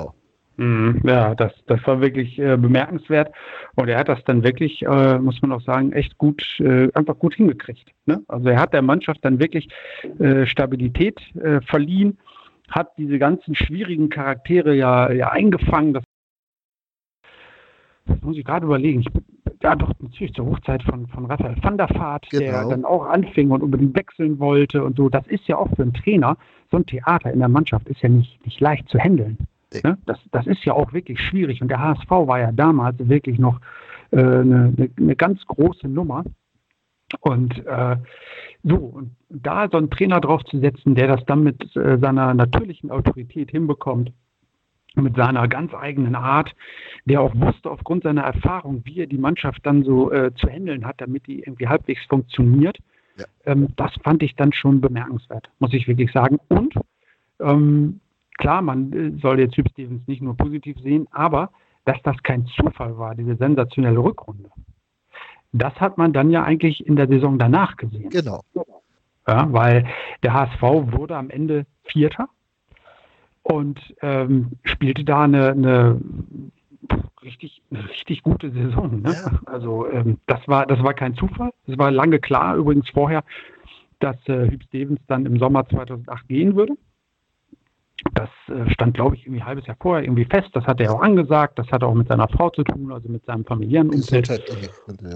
Mhm. 0.58 1.00
Ja, 1.04 1.36
das, 1.36 1.52
das 1.66 1.84
war 1.86 2.00
wirklich 2.00 2.38
äh, 2.38 2.56
bemerkenswert. 2.56 3.32
Und 3.76 3.88
er 3.88 3.98
hat 3.98 4.08
das 4.08 4.22
dann 4.24 4.42
wirklich, 4.42 4.82
äh, 4.82 5.18
muss 5.18 5.40
man 5.40 5.52
auch 5.52 5.62
sagen, 5.62 5.92
echt 5.92 6.18
gut, 6.18 6.42
äh, 6.58 6.88
einfach 6.94 7.18
gut 7.18 7.36
hingekriegt. 7.36 7.92
Ne? 8.06 8.22
Also 8.26 8.48
er 8.48 8.60
hat 8.60 8.74
der 8.74 8.82
Mannschaft 8.82 9.24
dann 9.24 9.38
wirklich 9.38 9.68
äh, 10.18 10.46
Stabilität 10.46 11.20
äh, 11.36 11.60
verliehen, 11.60 12.18
hat 12.68 12.90
diese 12.98 13.20
ganzen 13.20 13.54
schwierigen 13.54 14.08
Charaktere 14.08 14.74
ja, 14.74 15.12
ja 15.12 15.30
eingefangen. 15.30 15.94
Das, 15.94 16.02
das 18.06 18.20
muss 18.22 18.36
ich 18.36 18.44
gerade 18.44 18.66
überlegen. 18.66 19.00
Ich, 19.00 19.08
ja, 19.62 19.76
doch, 19.76 19.92
natürlich 20.00 20.34
zur 20.34 20.46
Hochzeit 20.46 20.82
von, 20.82 21.06
von 21.06 21.26
Raphael 21.26 21.54
van 21.62 21.78
der 21.78 21.88
Vaart, 21.90 22.28
genau. 22.30 22.40
der 22.40 22.68
dann 22.68 22.84
auch 22.84 23.06
anfing 23.06 23.52
und 23.52 23.62
unbedingt 23.62 23.96
wechseln 23.96 24.40
wollte 24.40 24.82
und 24.82 24.96
so. 24.96 25.08
Das 25.08 25.26
ist 25.28 25.46
ja 25.46 25.56
auch 25.56 25.68
für 25.76 25.82
einen 25.82 25.94
Trainer, 25.94 26.36
so 26.72 26.78
ein 26.78 26.86
Theater 26.86 27.32
in 27.32 27.38
der 27.38 27.48
Mannschaft 27.48 27.86
ist 27.86 28.02
ja 28.02 28.08
nicht, 28.08 28.44
nicht 28.44 28.58
leicht 28.58 28.88
zu 28.88 28.98
handeln. 28.98 29.38
Ne? 29.72 29.98
Das, 30.06 30.18
das 30.30 30.46
ist 30.46 30.64
ja 30.64 30.72
auch 30.72 30.92
wirklich 30.92 31.20
schwierig. 31.20 31.62
Und 31.62 31.68
der 31.68 31.80
HSV 31.80 32.10
war 32.10 32.40
ja 32.40 32.52
damals 32.52 32.96
wirklich 32.98 33.38
noch 33.38 33.60
äh, 34.10 34.16
eine, 34.16 34.72
eine, 34.76 34.90
eine, 34.96 35.16
ganz 35.16 35.44
große 35.46 35.88
Nummer. 35.88 36.24
Und 37.20 37.66
äh, 37.66 37.96
so, 38.64 38.76
und 38.76 39.16
da 39.28 39.68
so 39.70 39.78
einen 39.78 39.90
Trainer 39.90 40.20
draufzusetzen, 40.20 40.94
der 40.94 41.08
das 41.08 41.24
dann 41.26 41.42
mit 41.42 41.74
äh, 41.76 41.98
seiner 41.98 42.34
natürlichen 42.34 42.90
Autorität 42.90 43.50
hinbekommt, 43.50 44.12
mit 44.94 45.16
seiner 45.16 45.48
ganz 45.48 45.72
eigenen 45.74 46.14
Art, 46.14 46.54
der 47.04 47.20
auch 47.20 47.34
wusste 47.34 47.70
aufgrund 47.70 48.02
seiner 48.02 48.22
Erfahrung, 48.22 48.82
wie 48.84 49.00
er 49.00 49.06
die 49.06 49.18
Mannschaft 49.18 49.64
dann 49.64 49.84
so 49.84 50.10
äh, 50.10 50.34
zu 50.34 50.48
handeln 50.48 50.84
hat, 50.84 51.00
damit 51.00 51.26
die 51.26 51.40
irgendwie 51.40 51.68
halbwegs 51.68 52.04
funktioniert, 52.06 52.78
ja. 53.16 53.24
ähm, 53.46 53.68
das 53.76 53.92
fand 54.02 54.22
ich 54.22 54.34
dann 54.34 54.52
schon 54.52 54.80
bemerkenswert, 54.80 55.48
muss 55.60 55.72
ich 55.72 55.88
wirklich 55.88 56.10
sagen. 56.12 56.38
Und 56.48 56.74
ähm, 57.40 58.00
klar, 58.38 58.62
man 58.62 58.92
äh, 58.92 59.18
soll 59.20 59.40
jetzt 59.40 59.54
Typ 59.54 59.68
Stevens 59.70 60.06
nicht 60.06 60.22
nur 60.22 60.36
positiv 60.36 60.78
sehen, 60.80 61.06
aber 61.10 61.50
dass 61.84 62.00
das 62.02 62.16
kein 62.22 62.46
Zufall 62.46 62.98
war, 62.98 63.14
diese 63.14 63.36
sensationelle 63.36 63.98
Rückrunde. 63.98 64.50
Das 65.52 65.74
hat 65.80 65.98
man 65.98 66.12
dann 66.12 66.30
ja 66.30 66.42
eigentlich 66.44 66.86
in 66.86 66.96
der 66.96 67.08
Saison 67.08 67.38
danach 67.38 67.76
gesehen. 67.76 68.10
Genau. 68.10 68.42
Ja, 69.26 69.52
weil 69.52 69.86
der 70.22 70.34
HSV 70.34 70.62
wurde 70.62 71.16
am 71.16 71.30
Ende 71.30 71.66
Vierter 71.84 72.28
und 73.42 73.80
ähm, 74.02 74.52
spielte 74.64 75.04
da 75.04 75.22
eine, 75.22 75.50
eine 75.52 76.00
richtig, 77.22 77.62
eine 77.70 77.88
richtig 77.88 78.22
gute 78.22 78.50
Saison. 78.50 79.00
Ne? 79.02 79.12
Ja. 79.12 79.40
Also 79.46 79.90
ähm, 79.90 80.18
das 80.26 80.46
war 80.46 80.66
das 80.66 80.82
war 80.82 80.94
kein 80.94 81.14
Zufall. 81.14 81.50
Es 81.66 81.78
war 81.78 81.90
lange 81.90 82.18
klar 82.18 82.56
übrigens 82.56 82.88
vorher, 82.90 83.24
dass 84.00 84.16
äh, 84.28 84.50
Hüb 84.50 84.62
Stevens 84.64 85.00
dann 85.06 85.26
im 85.26 85.38
Sommer 85.38 85.66
2008 85.68 86.28
gehen 86.28 86.56
würde. 86.56 86.74
Das 88.14 88.28
äh, 88.48 88.70
stand, 88.70 88.94
glaube 88.94 89.16
ich, 89.16 89.22
irgendwie 89.22 89.40
ein 89.40 89.46
halbes 89.46 89.66
Jahr 89.66 89.76
vorher 89.80 90.04
irgendwie 90.04 90.24
fest. 90.24 90.48
Das 90.52 90.64
hat 90.64 90.80
er 90.80 90.92
auch 90.94 91.00
angesagt. 91.00 91.58
Das 91.58 91.70
hat 91.70 91.82
auch 91.82 91.94
mit 91.94 92.08
seiner 92.08 92.28
Frau 92.28 92.50
zu 92.50 92.62
tun, 92.62 92.92
also 92.92 93.08
mit 93.08 93.24
seinem 93.24 93.44
familiären 93.44 93.90
Umfeld. 93.90 94.28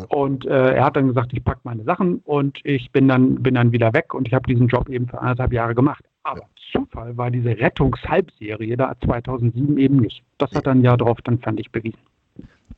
Und 0.09 0.47
äh, 0.47 0.75
er 0.75 0.85
hat 0.85 0.97
dann 0.97 1.09
gesagt, 1.09 1.33
ich 1.33 1.43
packe 1.43 1.61
meine 1.65 1.85
Sachen 1.85 2.21
und 2.25 2.59
ich 2.65 2.91
bin 2.93 3.09
dann, 3.09 3.43
bin 3.43 3.55
dann 3.55 3.73
wieder 3.73 3.93
weg 3.93 4.15
und 4.15 4.29
ich 4.29 4.35
habe 4.35 4.47
diesen 4.47 4.69
Job 4.69 4.89
eben 4.89 5.09
für 5.09 5.21
anderthalb 5.21 5.53
Jahre 5.53 5.75
gemacht. 5.75 6.05
Aber 6.23 6.41
ja. 6.41 6.47
Zufall 6.73 7.17
war 7.17 7.31
diese 7.31 7.51
Rettungshalbserie 7.51 8.77
da 8.77 8.95
2007 9.05 9.79
eben 9.79 9.97
nicht. 9.97 10.23
Das 10.39 10.53
hat 10.53 10.67
dann 10.67 10.83
ja 10.83 10.97
darauf 10.97 11.21
dann, 11.23 11.39
fand 11.39 11.61
ich, 11.61 11.71
bewiesen. 11.71 11.99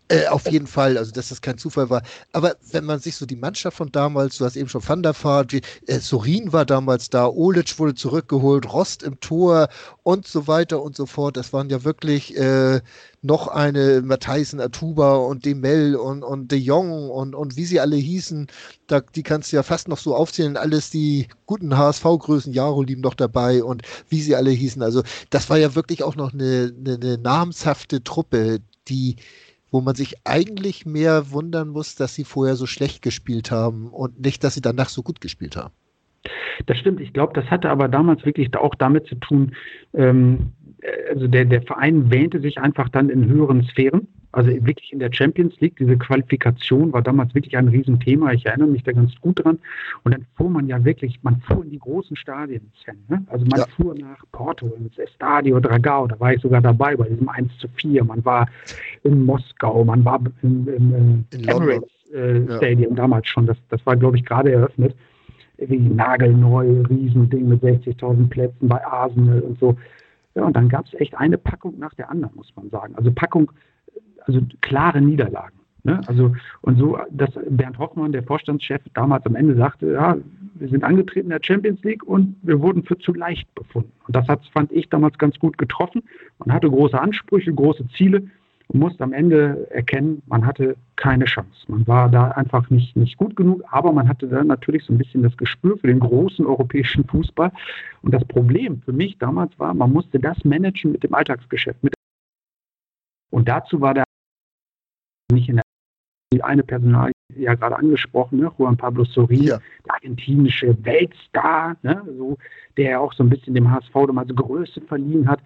Äh, 0.09 0.27
auf 0.27 0.51
jeden 0.51 0.67
Fall, 0.67 0.99
also 0.99 1.13
dass 1.13 1.31
das 1.31 1.41
kein 1.41 1.57
Zufall 1.57 1.89
war. 1.89 2.03
Aber 2.33 2.57
wenn 2.73 2.85
man 2.85 3.01
sich 3.01 3.17
so 3.17 3.25
die 3.25 3.37
Mannschaft 3.37 3.79
von 3.79 3.91
damals, 3.91 4.37
du 4.37 4.45
hast 4.45 4.55
eben 4.55 4.69
schon 4.69 4.87
Van 4.87 5.03
der 5.03 5.15
Vaart, 5.15 5.55
äh, 5.55 5.99
Sorin 5.99 6.53
war 6.53 6.67
damals 6.67 7.09
da, 7.09 7.27
Olic 7.27 7.79
wurde 7.79 7.95
zurückgeholt, 7.95 8.71
Rost 8.71 9.03
im 9.03 9.19
Tor 9.21 9.69
und 10.03 10.27
so 10.27 10.47
weiter 10.47 10.83
und 10.83 10.95
so 10.95 11.07
fort. 11.07 11.39
Das 11.39 11.55
waren 11.55 11.71
ja 11.71 11.85
wirklich 11.85 12.37
äh, 12.37 12.83
noch 13.23 13.49
eine 13.49 14.03
Matthijsen, 14.03 14.61
Atuba 14.61 15.17
und 15.17 15.47
Demel 15.47 15.97
und, 15.97 16.23
und 16.23 16.53
De 16.53 16.59
Jong 16.59 17.09
und, 17.09 17.35
und 17.35 17.57
wie 17.57 17.65
sie 17.65 17.81
alle 17.81 17.97
hießen. 17.97 18.49
Da, 18.89 19.01
die 19.01 19.23
kannst 19.23 19.53
du 19.53 19.57
ja 19.57 19.63
fast 19.63 19.89
noch 19.89 19.99
so 19.99 20.15
aufzählen. 20.15 20.59
Alles 20.59 20.91
die 20.91 21.29
guten 21.47 21.79
HSV-Größen, 21.79 22.53
Jaro 22.53 22.83
lieben 22.83 23.01
noch 23.01 23.15
dabei 23.15 23.65
und 23.65 23.81
wie 24.11 24.21
sie 24.21 24.37
alle 24.37 24.51
hießen. 24.51 24.83
Also 24.83 25.03
das 25.31 25.49
war 25.49 25.57
ja 25.57 25.75
wirklich 25.75 26.03
auch 26.03 26.15
noch 26.15 26.35
eine, 26.35 26.75
eine, 26.79 26.95
eine 26.97 27.17
namhafte 27.17 28.05
Truppe, 28.05 28.61
die 28.89 29.17
wo 29.75 29.81
man 29.81 29.97
sich 29.97 30.15
eigentlich 30.23 30.87
mehr 30.87 31.33
wundern 31.33 31.67
muss, 31.67 31.97
dass 31.97 32.15
sie 32.15 32.23
vorher 32.23 32.55
so 32.55 32.65
schlecht 32.65 33.03
gespielt 33.03 33.51
haben 33.51 33.89
und 33.89 34.21
nicht, 34.21 34.45
dass 34.45 34.55
sie 34.55 34.61
danach 34.61 34.89
so 34.89 35.03
gut 35.03 35.21
gespielt 35.21 35.57
haben. 35.57 35.75
Das 36.67 36.79
stimmt. 36.79 37.01
Ich 37.01 37.13
glaube, 37.13 37.33
das 37.33 37.51
hatte 37.51 37.71
aber 37.71 37.89
damals 37.89 38.25
wirklich 38.25 38.57
auch 38.57 38.77
damit 38.77 39.09
zu 39.09 39.17
tun, 39.17 39.57
ähm, 39.93 40.53
also 41.11 41.27
der, 41.27 41.45
der 41.45 41.63
Verein 41.63 42.09
wähnte 42.13 42.41
sich 42.41 42.59
einfach 42.59 42.89
dann 42.89 43.11
in 43.11 43.27
höheren 43.27 43.65
Sphären. 43.65 44.07
Also 44.35 44.51
wirklich 44.51 44.93
in 44.93 44.99
der 44.99 45.13
Champions 45.13 45.59
League, 45.61 45.77
diese 45.77 45.97
Qualifikation 45.97 46.93
war 46.93 47.03
damals 47.03 47.35
wirklich 47.35 47.57
ein 47.57 47.69
Riesenthema. 47.69 48.33
Ich 48.33 48.45
erinnere 48.45 48.69
mich 48.69 48.83
da 48.83 48.91
ganz 48.91 49.15
gut 49.21 49.45
dran. 49.45 49.59
Und 50.03 50.13
dann 50.13 50.27
fuhr 50.37 50.51
man 50.51 50.67
ja 50.67 50.85
wirklich, 50.85 51.23
man 51.23 51.41
fuhr 51.43 51.63
in 51.63 51.71
die 51.71 51.79
großen 51.79 52.17
Stadien. 52.17 52.73
Ne? 53.09 53.25
Also 53.29 53.47
man 53.47 53.61
ja. 53.61 53.67
fuhr 53.77 53.95
nach 53.95 54.25
Porto, 54.33 54.67
ins 54.77 54.99
Estadio 54.99 55.61
Dragao, 55.61 56.09
da 56.09 56.19
war 56.19 56.35
ich 56.35 56.43
sogar 56.43 56.61
dabei 56.61 56.97
bei 56.97 57.09
diesem 57.09 57.29
1 57.29 57.59
zu 57.59 57.69
4. 57.77 58.03
Man 58.03 58.25
war 58.25 58.49
in 59.05 59.25
Moskau, 59.25 59.85
man 59.85 60.05
war 60.05 60.21
im, 60.43 60.67
im, 60.69 60.95
im 60.95 61.25
Emirates 61.47 61.91
äh, 62.13 62.41
ja. 62.41 62.57
Stadium 62.57 62.97
damals 62.97 63.29
schon. 63.29 63.47
Das, 63.47 63.57
das 63.69 63.87
war, 63.87 63.97
glaube 63.97 64.17
ich, 64.17 64.25
gerade 64.25 64.51
eröffnet. 64.51 64.97
Wie 65.59 65.79
nagelneu, 65.79 66.83
Riesending 66.91 67.49
mit 67.49 67.63
60.000 67.63 68.29
Plätzen 68.29 68.67
bei 68.67 68.85
Arsenal 68.85 69.41
und 69.43 69.61
so. 69.61 69.77
Ja, 70.35 70.43
und 70.43 70.57
dann 70.57 70.69
gab 70.69 70.87
es 70.87 70.95
echt 70.95 71.17
eine 71.17 71.39
Packung 71.39 71.79
nach 71.79 71.95
der 71.95 72.11
anderen, 72.11 72.35
muss 72.35 72.53
man 72.57 72.69
sagen. 72.71 72.97
Also 72.97 73.13
Packung 73.13 73.53
also 74.25 74.41
klare 74.61 75.01
Niederlagen. 75.01 75.59
Ne? 75.85 76.01
Also, 76.07 76.35
und 76.63 76.79
so, 76.79 76.99
dass 77.11 77.31
Bernd 77.51 77.79
Hoffmann, 77.79 78.13
der 78.13 78.23
Vorstandschef, 78.23 78.81
damals 78.95 79.27
am 79.27 79.37
Ende 79.37 79.55
sagte, 79.55 79.93
ja, 79.93 80.17
wir 80.55 80.69
sind 80.69 80.83
angetreten 80.83 81.27
in 81.27 81.31
der 81.31 81.41
Champions 81.43 81.83
League 81.83 82.03
und 82.05 82.37
wir 82.43 82.61
wurden 82.61 82.85
für 82.85 82.97
zu 82.99 83.13
leicht 83.13 83.55
befunden. 83.55 83.93
Und 84.07 84.17
das 84.17 84.27
hat, 84.27 84.41
fand 84.53 84.73
ich 84.73 84.89
damals 84.89 85.19
ganz 85.19 85.39
gut 85.39 85.59
getroffen. 85.59 86.03
Man 86.39 86.53
hatte 86.55 86.71
große 86.71 86.99
Ansprüche, 86.99 87.53
große 87.53 87.87
Ziele 87.89 88.23
und 88.69 88.81
musste 88.81 89.05
am 89.05 89.13
Ende 89.13 89.69
erkennen, 89.71 90.23
man 90.27 90.47
hatte 90.47 90.77
keine 90.97 91.27
Chance. 91.27 91.67
Man 91.69 91.87
war 91.87 92.09
da 92.09 92.31
einfach 92.31 92.71
nicht, 92.71 92.97
nicht 92.97 93.19
gut 93.19 93.37
genug, 93.37 93.63
aber 93.71 93.93
man 93.93 94.09
hatte 94.09 94.27
dann 94.27 94.47
natürlich 94.47 94.85
so 94.85 94.95
ein 94.95 94.99
bisschen 94.99 95.23
das 95.23 95.37
Gespür 95.37 95.77
für 95.77 95.89
den 95.89 96.01
großen 96.01 96.47
europäischen 96.47 97.05
Fußball. 97.05 97.53
Und 98.01 98.15
das 98.15 98.25
Problem 98.25 98.81
für 98.81 98.93
mich 98.93 99.19
damals 99.19 99.59
war, 99.59 99.75
man 99.75 99.93
musste 99.93 100.19
das 100.19 100.43
managen 100.45 100.93
mit 100.93 101.03
dem 101.03 101.13
Alltagsgeschäft. 101.13 101.79
Und 103.31 103.49
dazu 103.49 103.81
war 103.81 103.93
der 103.93 104.04
nicht 105.33 105.49
in 105.49 105.57
der 105.57 105.65
eine 106.45 106.63
Personal 106.63 107.13
ja 107.37 107.55
gerade 107.55 107.77
angesprochen, 107.77 108.41
ne? 108.41 108.53
Juan 108.59 108.77
Pablo 108.77 109.05
Sorin, 109.05 109.43
ja. 109.43 109.61
der 109.87 109.95
argentinische 109.95 110.77
Weltstar, 110.85 111.77
ne? 111.83 112.03
so, 112.17 112.37
der 112.77 112.91
ja 112.91 112.99
auch 112.99 113.13
so 113.13 113.23
ein 113.23 113.31
bisschen 113.31 113.55
dem 113.55 113.71
HSV 113.71 113.93
damals 113.93 114.35
Größe 114.35 114.81
verliehen 114.83 115.29
hat. 115.29 115.41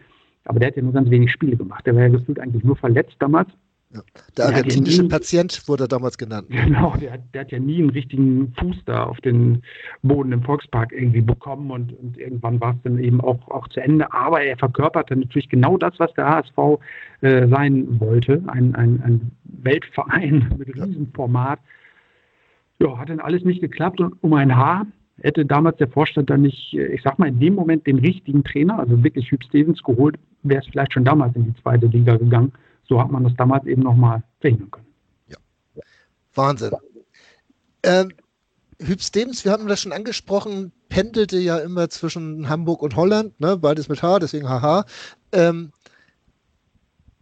Aber 0.45 0.59
der 0.59 0.69
hat 0.69 0.77
ja 0.77 0.83
nur 0.83 0.93
ganz 0.93 1.11
wenig 1.11 1.31
Spiele 1.31 1.57
gemacht. 1.57 1.85
Der 1.87 1.95
war 1.95 2.03
ja 2.03 2.09
gefühlt 2.09 2.41
eigentlich 2.41 2.65
nur 2.65 2.77
verletzt 2.77 3.17
damals. 3.19 3.51
Ja. 3.95 4.03
Der 4.37 4.47
argentinische 4.47 5.03
nie, 5.03 5.09
Patient 5.09 5.67
wurde 5.67 5.89
damals 5.89 6.19
genannt. 6.19 6.49
Genau, 6.69 6.95
der 6.97 7.13
hat, 7.13 7.21
der 7.33 7.41
hat, 7.43 7.53
ja 7.53 7.59
nie 7.59 7.79
einen 7.79 7.91
richtigen 7.91 8.53
Fuß 8.59 8.85
da 8.85 9.05
auf 9.05 9.19
den 9.23 9.63
Boden 10.03 10.33
im 10.33 10.43
Volkspark 10.43 10.93
irgendwie 10.93 11.23
bekommen 11.23 11.71
und, 11.71 11.93
und 11.99 12.19
irgendwann 12.19 12.61
war 12.61 12.75
es 12.75 12.83
dann 12.83 12.99
eben 12.99 13.21
auch, 13.23 13.49
auch 13.49 13.67
zu 13.69 13.81
Ende. 13.81 14.13
Aber 14.13 14.43
er 14.43 14.59
verkörperte 14.59 15.17
natürlich 15.17 15.49
genau 15.49 15.79
das, 15.79 15.95
was 15.99 16.13
der 16.15 16.29
HSV 16.29 16.81
äh, 17.23 17.49
sein 17.49 17.99
wollte. 17.99 18.43
Ein, 18.49 18.75
ein, 18.75 19.03
ein 19.03 19.31
Weltverein 19.45 20.55
mit 20.59 20.69
Riesenformat. 20.77 21.61
Ja, 22.81 22.99
hat 22.99 23.09
dann 23.09 23.21
alles 23.21 23.43
nicht 23.45 23.63
geklappt 23.63 24.01
und 24.01 24.23
um 24.23 24.35
ein 24.35 24.55
Haar 24.55 24.87
hätte 25.21 25.45
damals 25.45 25.79
der 25.79 25.89
Vorstand 25.89 26.29
dann 26.29 26.43
nicht, 26.43 26.75
äh, 26.75 26.89
ich 26.89 27.03
sag 27.03 27.19
mal, 27.19 27.29
in 27.29 27.41
dem 27.41 27.55
Moment 27.55 27.87
den 27.87 27.99
richtigen 28.01 28.45
Trainer, 28.45 28.79
also 28.79 29.03
wirklich 29.03 29.31
Hüb 29.31 29.43
Stevens 29.45 29.83
geholt, 29.83 30.17
wäre 30.43 30.61
es 30.61 30.69
vielleicht 30.69 30.93
schon 30.93 31.05
damals 31.05 31.35
in 31.37 31.47
die 31.47 31.63
zweite 31.63 31.87
Liga 31.87 32.17
gegangen 32.19 32.53
so 32.89 33.01
hat 33.01 33.11
man 33.11 33.25
das 33.25 33.35
damals 33.37 33.67
eben 33.67 33.83
nochmal 33.83 34.23
verhindern 34.41 34.71
können. 34.71 34.87
Ja. 35.29 35.37
Wahnsinn. 36.35 36.73
Ähm, 37.83 38.13
Hüb 38.81 39.01
wir 39.01 39.53
haben 39.53 39.67
das 39.67 39.81
schon 39.81 39.93
angesprochen, 39.93 40.73
pendelte 40.89 41.39
ja 41.39 41.59
immer 41.59 41.91
zwischen 41.91 42.49
Hamburg 42.49 42.83
und 42.83 42.97
Holland, 42.97 43.39
ne? 43.41 43.57
beides 43.57 43.89
mit 43.89 44.03
H, 44.03 44.21
deswegen 44.21 44.49
haha. 44.49 44.85
Ähm, 45.33 45.73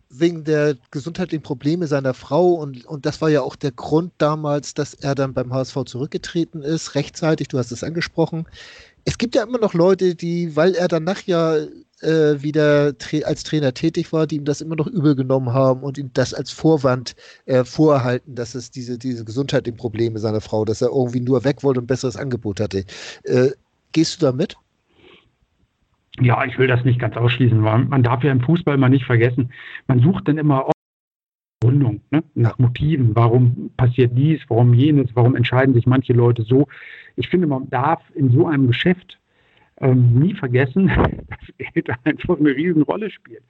wegen 0.09 0.45
der 0.45 0.77
gesundheitlichen 0.91 1.43
Probleme 1.43 1.87
seiner 1.87 2.15
Frau 2.15 2.55
und, 2.55 2.87
und 2.87 3.07
das 3.07 3.21
war 3.21 3.29
ja 3.29 3.43
auch 3.43 3.57
der 3.57 3.73
Grund 3.73 4.13
damals, 4.19 4.75
dass 4.75 4.95
er 4.95 5.15
dann 5.15 5.35
beim 5.35 5.53
HSV 5.53 5.85
zurückgetreten 5.85 6.63
ist, 6.63 6.95
rechtzeitig, 6.95 7.49
du 7.49 7.59
hast 7.59 7.73
es 7.73 7.83
angesprochen. 7.83 8.47
Es 9.05 9.19
gibt 9.19 9.35
ja 9.35 9.43
immer 9.43 9.59
noch 9.59 9.75
Leute, 9.75 10.15
die, 10.15 10.57
weil 10.57 10.75
er 10.75 10.89
danach 10.89 11.23
ja 11.23 11.57
äh, 12.03 12.43
wieder 12.43 12.95
als 13.25 13.45
Trainer 13.45 13.75
tätig 13.75 14.13
war, 14.13 14.27
die 14.27 14.37
ihm 14.37 14.45
das 14.45 14.61
immer 14.61 14.77
noch 14.77 14.87
übel 14.87 15.15
genommen 15.15 15.53
haben 15.53 15.83
und 15.83 15.99
ihm 15.99 16.11
das 16.13 16.35
als 16.35 16.51
Vorwand 16.51 17.17
äh, 17.47 17.65
vorhalten, 17.65 18.35
dass 18.35 18.55
es 18.55 18.71
diese, 18.71 18.99
diese 18.99 19.25
gesundheitlichen 19.25 19.79
Probleme 19.79 20.19
seiner 20.19 20.41
Frau, 20.41 20.65
dass 20.65 20.83
er 20.83 20.89
irgendwie 20.89 21.21
nur 21.21 21.45
weg 21.45 21.63
wollte 21.63 21.81
und 21.81 21.85
ein 21.85 21.89
besseres 21.89 22.17
Angebot 22.17 22.61
hatte. 22.61 22.85
Äh, 23.25 23.51
gehst 23.93 24.21
du 24.21 24.27
da 24.27 24.33
mit? 24.33 24.57
Ja, 26.21 26.45
ich 26.45 26.59
will 26.59 26.67
das 26.67 26.85
nicht 26.85 26.99
ganz 26.99 27.17
ausschließen, 27.17 27.63
weil 27.63 27.85
man 27.85 28.03
darf 28.03 28.25
ja 28.25 28.33
im 28.33 28.41
Fußball 28.41 28.79
mal 28.79 28.89
nicht 28.89 29.05
vergessen, 29.05 29.53
man 29.87 30.01
sucht 30.01 30.29
dann 30.29 30.39
immer 30.39 30.71
Gründung, 31.63 32.01
ne? 32.11 32.23
nach 32.35 32.59
Motiven. 32.59 33.17
Warum 33.17 33.71
passiert 33.77 34.13
dies, 34.17 34.41
warum 34.49 34.75
jenes, 34.75 35.11
warum 35.15 35.37
entscheiden 35.37 35.75
sich 35.75 35.87
manche 35.87 36.13
Leute 36.13 36.43
so? 36.43 36.69
Ich 37.17 37.29
finde, 37.29 37.47
man 37.47 37.69
darf 37.71 38.03
in 38.15 38.31
so 38.31 38.47
einem 38.47 38.67
Geschäft 38.67 39.19
ähm, 39.81 40.19
nie 40.19 40.35
vergessen, 40.35 40.87
dass 41.29 41.73
Geld 41.73 41.91
einfach 42.05 42.39
eine 42.39 42.51
Riesenrolle 42.51 43.11
spielt. 43.11 43.43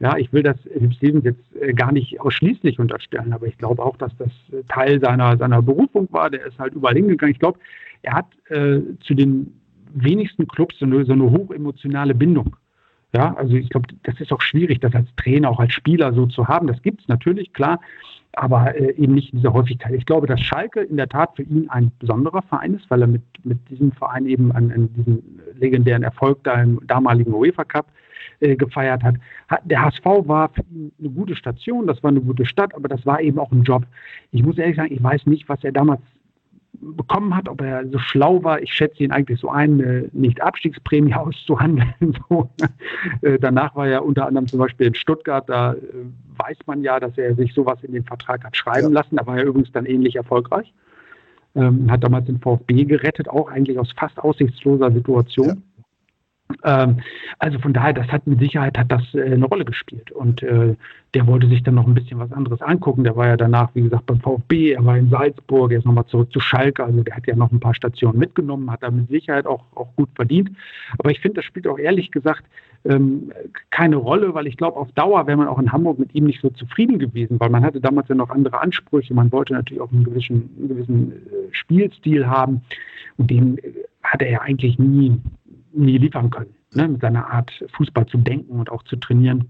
Ja, 0.00 0.16
ich 0.16 0.32
will 0.32 0.42
das 0.42 0.56
Hip 0.64 0.92
Stevens 0.94 1.24
jetzt 1.24 1.56
äh, 1.60 1.72
gar 1.72 1.92
nicht 1.92 2.20
ausschließlich 2.20 2.78
unterstellen, 2.78 3.32
aber 3.32 3.46
ich 3.46 3.56
glaube 3.58 3.82
auch, 3.82 3.96
dass 3.96 4.16
das 4.16 4.30
äh, 4.52 4.62
Teil 4.68 5.00
seiner, 5.00 5.36
seiner 5.36 5.62
Berufung 5.62 6.08
war. 6.10 6.30
Der 6.30 6.44
ist 6.46 6.58
halt 6.58 6.74
überall 6.74 6.94
hingegangen. 6.94 7.32
Ich 7.32 7.38
glaube, 7.38 7.58
er 8.02 8.14
hat 8.14 8.26
äh, 8.48 8.80
zu 9.00 9.14
den 9.14 9.52
wenigsten 9.94 10.48
Clubs 10.48 10.78
so 10.78 10.86
eine, 10.86 11.04
so 11.04 11.12
eine 11.12 11.30
hochemotionale 11.30 12.14
Bindung. 12.14 12.56
Ja, 13.14 13.34
also 13.34 13.54
ich 13.54 13.68
glaube, 13.68 13.88
das 14.02 14.20
ist 14.20 14.32
auch 14.32 14.42
schwierig, 14.42 14.80
das 14.80 14.94
als 14.94 15.08
Trainer, 15.16 15.50
auch 15.50 15.60
als 15.60 15.72
Spieler 15.72 16.12
so 16.12 16.26
zu 16.26 16.48
haben. 16.48 16.66
Das 16.66 16.82
gibt 16.82 17.00
es 17.00 17.08
natürlich, 17.08 17.52
klar 17.52 17.78
aber 18.36 18.74
äh, 18.74 18.94
eben 18.96 19.14
nicht 19.14 19.32
in 19.32 19.38
dieser 19.38 19.52
Häufigkeit. 19.52 19.92
Ich 19.94 20.06
glaube, 20.06 20.26
dass 20.26 20.40
Schalke 20.40 20.80
in 20.80 20.96
der 20.96 21.08
Tat 21.08 21.36
für 21.36 21.42
ihn 21.42 21.68
ein 21.70 21.92
besonderer 21.98 22.42
Verein 22.42 22.74
ist, 22.74 22.90
weil 22.90 23.02
er 23.02 23.06
mit, 23.06 23.22
mit 23.44 23.58
diesem 23.68 23.92
Verein 23.92 24.26
eben 24.26 24.52
an, 24.52 24.70
an 24.72 24.92
diesen 24.94 25.40
legendären 25.58 26.02
Erfolg 26.02 26.42
da 26.44 26.60
im 26.62 26.80
damaligen 26.86 27.32
UEFA 27.32 27.64
Cup 27.64 27.86
äh, 28.40 28.56
gefeiert 28.56 29.02
hat. 29.02 29.16
Der 29.64 29.82
HSV 29.82 30.04
war 30.04 30.48
für 30.50 30.64
ihn 30.72 30.92
eine 30.98 31.10
gute 31.10 31.36
Station, 31.36 31.86
das 31.86 32.02
war 32.02 32.10
eine 32.10 32.20
gute 32.20 32.46
Stadt, 32.46 32.74
aber 32.74 32.88
das 32.88 33.04
war 33.06 33.20
eben 33.20 33.38
auch 33.38 33.52
ein 33.52 33.62
Job. 33.62 33.84
Ich 34.32 34.42
muss 34.42 34.58
ehrlich 34.58 34.76
sagen, 34.76 34.92
ich 34.92 35.02
weiß 35.02 35.26
nicht, 35.26 35.48
was 35.48 35.62
er 35.62 35.72
damals 35.72 36.00
bekommen 36.80 37.34
hat, 37.34 37.48
ob 37.48 37.60
er 37.60 37.86
so 37.88 37.98
schlau 37.98 38.42
war. 38.42 38.60
Ich 38.62 38.72
schätze 38.72 39.02
ihn 39.02 39.12
eigentlich 39.12 39.40
so 39.40 39.48
ein, 39.48 39.80
eine 39.80 40.08
Nicht-Abstiegsprämie 40.12 41.14
auszuhandeln. 41.14 41.94
So. 42.28 42.48
Äh, 43.22 43.38
danach 43.38 43.74
war 43.76 43.88
er 43.88 44.04
unter 44.04 44.26
anderem 44.26 44.46
zum 44.46 44.58
Beispiel 44.58 44.86
in 44.86 44.94
Stuttgart, 44.94 45.48
da 45.48 45.74
äh, 45.74 45.78
weiß 46.36 46.58
man 46.66 46.82
ja, 46.82 47.00
dass 47.00 47.16
er 47.18 47.34
sich 47.34 47.52
sowas 47.52 47.78
in 47.82 47.92
den 47.92 48.04
Vertrag 48.04 48.44
hat 48.44 48.56
schreiben 48.56 48.92
ja. 48.92 49.00
lassen. 49.00 49.16
Da 49.16 49.26
war 49.26 49.38
er 49.38 49.44
übrigens 49.44 49.72
dann 49.72 49.86
ähnlich 49.86 50.16
erfolgreich. 50.16 50.72
Ähm, 51.54 51.90
hat 51.90 52.02
damals 52.02 52.26
den 52.26 52.40
VfB 52.40 52.84
gerettet, 52.84 53.28
auch 53.28 53.48
eigentlich 53.48 53.78
aus 53.78 53.92
fast 53.96 54.18
aussichtsloser 54.18 54.90
Situation. 54.90 55.50
Ähm, 55.50 55.62
also 56.62 57.58
von 57.58 57.72
daher, 57.72 57.92
das 57.92 58.08
hat 58.08 58.26
mit 58.26 58.40
Sicherheit 58.40 58.78
hat 58.78 58.90
das 58.90 59.02
äh, 59.14 59.22
eine 59.22 59.46
Rolle 59.46 59.64
gespielt. 59.64 60.10
Und 60.12 60.42
äh, 60.42 60.74
der 61.14 61.26
wollte 61.26 61.48
sich 61.48 61.62
dann 61.62 61.76
noch 61.76 61.86
ein 61.86 61.94
bisschen 61.94 62.18
was 62.18 62.32
anderes 62.32 62.60
angucken. 62.60 63.04
Der 63.04 63.16
war 63.16 63.28
ja 63.28 63.36
danach, 63.36 63.70
wie 63.74 63.82
gesagt, 63.82 64.06
beim 64.06 64.20
VfB, 64.20 64.72
er 64.72 64.84
war 64.84 64.96
in 64.96 65.10
Salzburg, 65.10 65.72
er 65.72 65.78
ist 65.78 65.84
nochmal 65.84 66.06
zurück 66.06 66.32
zu 66.32 66.40
Schalke. 66.40 66.84
Also 66.84 67.02
der 67.02 67.16
hat 67.16 67.26
ja 67.26 67.36
noch 67.36 67.52
ein 67.52 67.60
paar 67.60 67.74
Stationen 67.74 68.18
mitgenommen, 68.18 68.70
hat 68.70 68.82
da 68.82 68.90
mit 68.90 69.08
Sicherheit 69.08 69.46
auch, 69.46 69.64
auch 69.74 69.94
gut 69.96 70.08
verdient. 70.14 70.50
Aber 70.98 71.10
ich 71.10 71.20
finde, 71.20 71.36
das 71.36 71.44
spielt 71.44 71.66
auch 71.66 71.78
ehrlich 71.78 72.10
gesagt 72.10 72.44
ähm, 72.84 73.32
keine 73.70 73.96
Rolle, 73.96 74.34
weil 74.34 74.46
ich 74.46 74.56
glaube, 74.56 74.78
auf 74.78 74.92
Dauer 74.92 75.26
wäre 75.26 75.38
man 75.38 75.48
auch 75.48 75.58
in 75.58 75.72
Hamburg 75.72 75.98
mit 75.98 76.14
ihm 76.14 76.24
nicht 76.24 76.40
so 76.40 76.50
zufrieden 76.50 76.98
gewesen, 76.98 77.40
weil 77.40 77.50
man 77.50 77.64
hatte 77.64 77.80
damals 77.80 78.08
ja 78.08 78.14
noch 78.14 78.30
andere 78.30 78.60
Ansprüche. 78.60 79.14
Man 79.14 79.32
wollte 79.32 79.54
natürlich 79.54 79.80
auch 79.80 79.92
einen 79.92 80.04
gewissen, 80.04 80.50
einen 80.58 80.68
gewissen 80.68 81.12
äh, 81.12 81.52
Spielstil 81.52 82.26
haben. 82.26 82.62
Und 83.16 83.30
den 83.30 83.58
äh, 83.58 83.72
hatte 84.02 84.26
er 84.26 84.42
eigentlich 84.42 84.78
nie 84.78 85.18
nie 85.74 85.98
liefern 85.98 86.30
können, 86.30 86.54
ne, 86.72 86.88
mit 86.88 87.00
seiner 87.00 87.30
Art 87.30 87.50
Fußball 87.76 88.06
zu 88.06 88.18
denken 88.18 88.58
und 88.58 88.70
auch 88.70 88.82
zu 88.84 88.96
trainieren. 88.96 89.48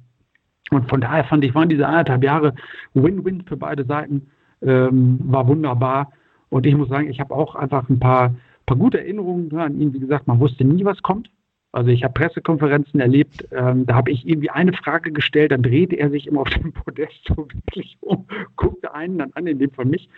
Und 0.70 0.88
von 0.88 1.00
daher 1.00 1.24
fand 1.24 1.44
ich, 1.44 1.54
waren 1.54 1.68
diese 1.68 1.86
anderthalb 1.86 2.24
Jahre 2.24 2.54
Win-Win 2.94 3.44
für 3.46 3.56
beide 3.56 3.84
Seiten, 3.84 4.28
ähm, 4.62 5.20
war 5.24 5.46
wunderbar. 5.46 6.10
Und 6.48 6.66
ich 6.66 6.76
muss 6.76 6.88
sagen, 6.88 7.10
ich 7.10 7.20
habe 7.20 7.34
auch 7.34 7.54
einfach 7.54 7.88
ein 7.88 7.98
paar, 7.98 8.34
paar 8.66 8.76
gute 8.76 8.98
Erinnerungen 8.98 9.48
ne, 9.48 9.62
an 9.62 9.80
ihn. 9.80 9.92
Wie 9.92 10.00
gesagt, 10.00 10.26
man 10.26 10.40
wusste 10.40 10.64
nie, 10.64 10.84
was 10.84 11.02
kommt. 11.02 11.30
Also 11.72 11.90
ich 11.90 12.04
habe 12.04 12.14
Pressekonferenzen 12.14 13.00
erlebt, 13.00 13.48
ähm, 13.50 13.84
da 13.84 13.96
habe 13.96 14.12
ich 14.12 14.28
irgendwie 14.28 14.48
eine 14.48 14.72
Frage 14.72 15.10
gestellt, 15.10 15.50
dann 15.50 15.64
drehte 15.64 15.96
er 15.96 16.08
sich 16.08 16.28
immer 16.28 16.42
auf 16.42 16.50
dem 16.50 16.72
Podest 16.72 17.20
so 17.26 17.48
wirklich 17.48 17.98
um, 18.00 18.26
guckte 18.56 18.94
einen 18.94 19.18
dann 19.18 19.32
an, 19.34 19.48
in 19.48 19.58
dem 19.58 19.72
von 19.72 19.90
mich, 19.90 20.08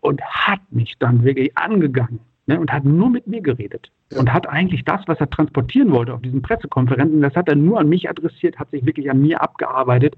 und 0.00 0.20
hat 0.22 0.60
mich 0.70 0.98
dann 0.98 1.22
wirklich 1.22 1.56
angegangen 1.56 2.18
ne, 2.46 2.58
und 2.58 2.72
hat 2.72 2.84
nur 2.84 3.10
mit 3.10 3.26
mir 3.26 3.40
geredet. 3.40 3.90
Ja. 4.10 4.20
Und 4.20 4.32
hat 4.32 4.48
eigentlich 4.48 4.84
das, 4.84 5.00
was 5.06 5.18
er 5.20 5.30
transportieren 5.30 5.92
wollte 5.92 6.14
auf 6.14 6.22
diesen 6.22 6.42
Pressekonferenzen, 6.42 7.20
das 7.20 7.34
hat 7.34 7.48
er 7.48 7.56
nur 7.56 7.80
an 7.80 7.88
mich 7.88 8.08
adressiert, 8.08 8.58
hat 8.58 8.70
sich 8.70 8.84
wirklich 8.84 9.10
an 9.10 9.20
mir 9.20 9.40
abgearbeitet. 9.40 10.16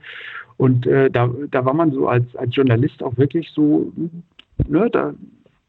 Und 0.57 0.87
äh, 0.87 1.11
da, 1.11 1.29
da 1.51 1.65
war 1.65 1.75
man 1.75 1.93
so 1.93 2.09
als, 2.09 2.35
als 2.37 2.55
Journalist 2.55 3.03
auch 3.03 3.17
wirklich 3.17 3.51
so, 3.51 3.93
ne, 4.69 4.89
da 4.91 5.15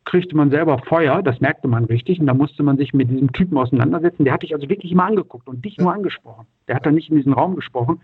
kriegte 0.06 0.38
man 0.38 0.52
selber 0.52 0.78
Feuer, 0.78 1.24
das 1.24 1.42
merkte 1.42 1.68
man 1.68 1.86
richtig, 1.86 2.20
und 2.20 2.28
da 2.28 2.36
musste 2.36 2.62
man 2.62 2.78
sich 2.78 2.94
mit 2.94 3.10
diesem 3.10 3.34
Typen 3.34 3.58
auseinandersetzen. 3.58 4.24
Der 4.24 4.34
hat 4.34 4.44
dich 4.44 4.54
also 4.54 4.70
wirklich 4.70 4.92
immer 4.92 5.06
angeguckt 5.06 5.48
und 5.48 5.66
dich 5.66 5.78
nur 5.80 5.92
angesprochen. 5.92 6.46
Der 6.68 6.76
hat 6.76 6.86
dann 6.86 6.94
nicht 6.94 7.10
in 7.10 7.18
diesen 7.18 7.34
Raum 7.34 7.56
gesprochen. 7.56 8.00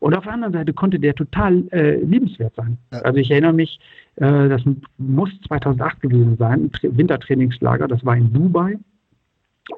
Und 0.00 0.14
auf 0.14 0.24
der 0.24 0.34
anderen 0.34 0.52
Seite 0.52 0.74
konnte 0.74 0.98
der 0.98 1.14
total 1.14 1.64
äh, 1.72 1.96
liebenswert 1.96 2.54
sein. 2.56 2.76
Also 2.90 3.18
ich 3.18 3.30
erinnere 3.30 3.54
mich, 3.54 3.80
äh, 4.16 4.48
das 4.48 4.62
muss 4.98 5.30
2008 5.48 6.00
gewesen 6.00 6.36
sein, 6.36 6.70
Wintertrainingslager, 6.82 7.88
das 7.88 8.04
war 8.04 8.16
in 8.16 8.32
Dubai. 8.32 8.78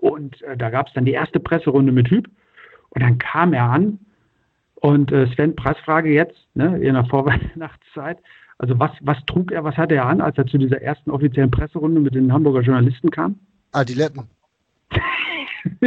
Und 0.01 0.43
äh, 0.43 0.57
da 0.57 0.71
gab 0.71 0.89
es 0.89 0.95
dann 0.95 1.05
die 1.05 1.13
erste 1.13 1.41
Presserunde 1.41 1.93
mit 1.93 2.09
Hüb. 2.11 2.29
Und 2.91 3.03
dann 3.03 3.19
kam 3.19 3.53
er 3.53 3.71
an. 3.71 3.99
Und 4.77 5.11
äh, 5.13 5.27
Sven, 5.35 5.57
Preisfrage 5.57 6.11
jetzt, 6.11 6.39
ne, 6.55 6.79
in 6.79 6.95
der 6.95 7.05
Vorweihnachtszeit. 7.07 8.19
Also 8.59 8.79
was, 8.79 8.91
was 9.01 9.19
trug 9.27 9.53
er, 9.53 9.65
was 9.65 9.77
hatte 9.77 9.95
er 9.95 10.07
an, 10.07 10.21
als 10.21 10.39
er 10.39 10.47
zu 10.47 10.59
dieser 10.59 10.81
ersten 10.81 11.11
offiziellen 11.11 11.51
Presserunde 11.51 12.01
mit 12.01 12.15
den 12.15 12.33
Hamburger 12.33 12.61
Journalisten 12.61 13.11
kam? 13.11 13.39
Adiletten. 13.73 14.25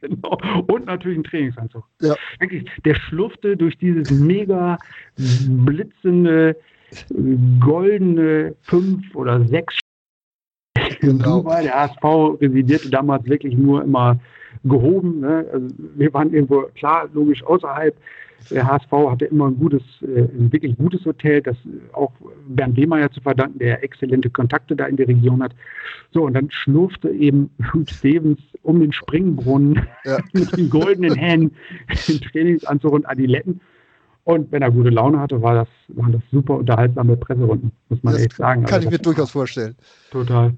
genau. 0.00 0.38
Und 0.68 0.86
natürlich 0.86 1.18
ein 1.18 1.24
Trainingsanzug. 1.24 1.84
Ja. 2.00 2.14
Wirklich, 2.38 2.64
der 2.84 2.94
schlurfte 2.94 3.56
durch 3.56 3.76
dieses 3.78 4.10
mega 4.10 4.78
blitzende, 5.16 6.56
goldene 7.60 8.54
fünf 8.62 9.14
oder 9.14 9.46
sechs 9.46 9.78
genau. 11.00 11.38
Dubai. 11.38 11.62
Der 11.62 11.74
HSV 11.74 12.40
residierte 12.40 12.90
damals 12.90 13.24
wirklich 13.26 13.56
nur 13.56 13.82
immer 13.82 14.18
gehoben. 14.64 15.20
Ne? 15.20 15.46
Also 15.52 15.68
wir 15.96 16.12
waren 16.12 16.32
irgendwo, 16.32 16.62
klar, 16.74 17.08
logisch 17.12 17.42
außerhalb. 17.44 17.96
Der 18.50 18.66
HSV 18.66 18.90
hatte 18.90 19.26
immer 19.26 19.48
ein 19.48 19.58
gutes, 19.58 19.82
äh, 20.00 20.22
ein 20.22 20.50
wirklich 20.50 20.76
gutes 20.76 21.04
Hotel, 21.04 21.42
das 21.42 21.56
auch 21.92 22.10
Bernd 22.48 22.76
Lehmeyer 22.78 23.10
zu 23.10 23.20
verdanken, 23.20 23.58
der 23.58 23.84
exzellente 23.84 24.30
Kontakte 24.30 24.74
da 24.74 24.86
in 24.86 24.96
der 24.96 25.08
Region 25.08 25.42
hat. 25.42 25.52
So, 26.12 26.24
und 26.24 26.32
dann 26.32 26.50
schlurfte 26.50 27.10
eben 27.10 27.50
Hugh 27.72 27.84
Stevens 27.86 28.40
um 28.62 28.80
den 28.80 28.92
Springbrunnen 28.92 29.86
ja. 30.04 30.18
mit 30.32 30.56
den 30.56 30.70
goldenen 30.70 31.14
Händen, 31.14 31.54
den 32.08 32.20
Trainingsanzug 32.32 32.92
und 32.92 33.06
Adiletten. 33.06 33.60
Und 34.24 34.52
wenn 34.52 34.62
er 34.62 34.70
gute 34.70 34.90
Laune 34.90 35.18
hatte, 35.18 35.40
war 35.42 35.54
das, 35.54 35.68
waren 35.88 36.12
das 36.12 36.22
super 36.30 36.56
unterhaltsame 36.56 37.16
Presserunden, 37.16 37.72
muss 37.88 38.02
man 38.02 38.14
das 38.14 38.22
echt 38.22 38.36
sagen. 38.36 38.64
Kann 38.64 38.74
also 38.74 38.88
ich 38.88 38.92
mir 38.92 38.98
durchaus 38.98 39.30
vorstellen. 39.30 39.76
Total. 40.10 40.54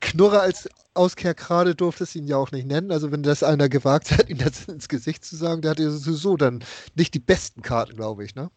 Knurrer 0.00 0.42
als 0.42 0.68
Auskehr 0.94 1.34
gerade 1.34 1.74
durfte 1.74 2.04
es 2.04 2.14
ihn 2.14 2.26
ja 2.26 2.36
auch 2.36 2.52
nicht 2.52 2.66
nennen. 2.66 2.90
Also 2.90 3.10
wenn 3.12 3.22
das 3.22 3.42
einer 3.42 3.68
gewagt 3.68 4.10
hat, 4.10 4.28
ihm 4.28 4.38
das 4.38 4.68
ins 4.68 4.88
Gesicht 4.88 5.24
zu 5.24 5.36
sagen, 5.36 5.62
der 5.62 5.72
hatte 5.72 5.90
sowieso 5.90 6.36
dann 6.36 6.62
nicht 6.96 7.14
die 7.14 7.20
besten 7.20 7.62
Karten, 7.62 7.96
glaube 7.96 8.24
ich, 8.24 8.34
ne? 8.34 8.50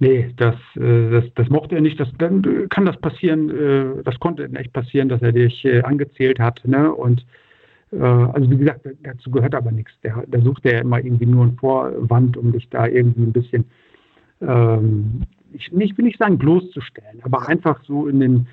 Nee, 0.00 0.32
das, 0.36 0.56
äh, 0.74 1.10
das, 1.10 1.24
das 1.34 1.48
mochte 1.48 1.76
er 1.76 1.80
nicht. 1.80 2.00
Das, 2.00 2.08
dann 2.18 2.68
kann 2.70 2.86
das 2.86 2.98
passieren, 3.00 3.50
äh, 3.50 4.02
das 4.02 4.18
konnte 4.18 4.44
echt 4.54 4.72
passieren, 4.72 5.08
dass 5.08 5.22
er 5.22 5.32
dich 5.32 5.64
äh, 5.64 5.82
angezählt 5.82 6.40
hat. 6.40 6.60
Ne? 6.64 6.92
Und 6.92 7.24
also 7.92 8.50
wie 8.50 8.56
gesagt, 8.56 8.88
dazu 9.02 9.30
gehört 9.30 9.54
aber 9.54 9.70
nichts. 9.70 9.92
Der, 10.02 10.24
da 10.26 10.40
sucht 10.40 10.64
er 10.64 10.80
immer 10.80 10.98
irgendwie 10.98 11.26
nur 11.26 11.44
einen 11.44 11.56
Vorwand, 11.56 12.36
um 12.36 12.52
dich 12.52 12.68
da 12.68 12.86
irgendwie 12.86 13.22
ein 13.22 13.32
bisschen, 13.32 13.64
ähm, 14.40 15.22
ich, 15.52 15.72
ich 15.72 15.96
will 15.96 16.04
nicht 16.04 16.18
sagen 16.18 16.38
bloßzustellen, 16.38 17.22
aber 17.22 17.48
einfach 17.48 17.82
so 17.84 18.08
in 18.08 18.20
den, 18.20 18.46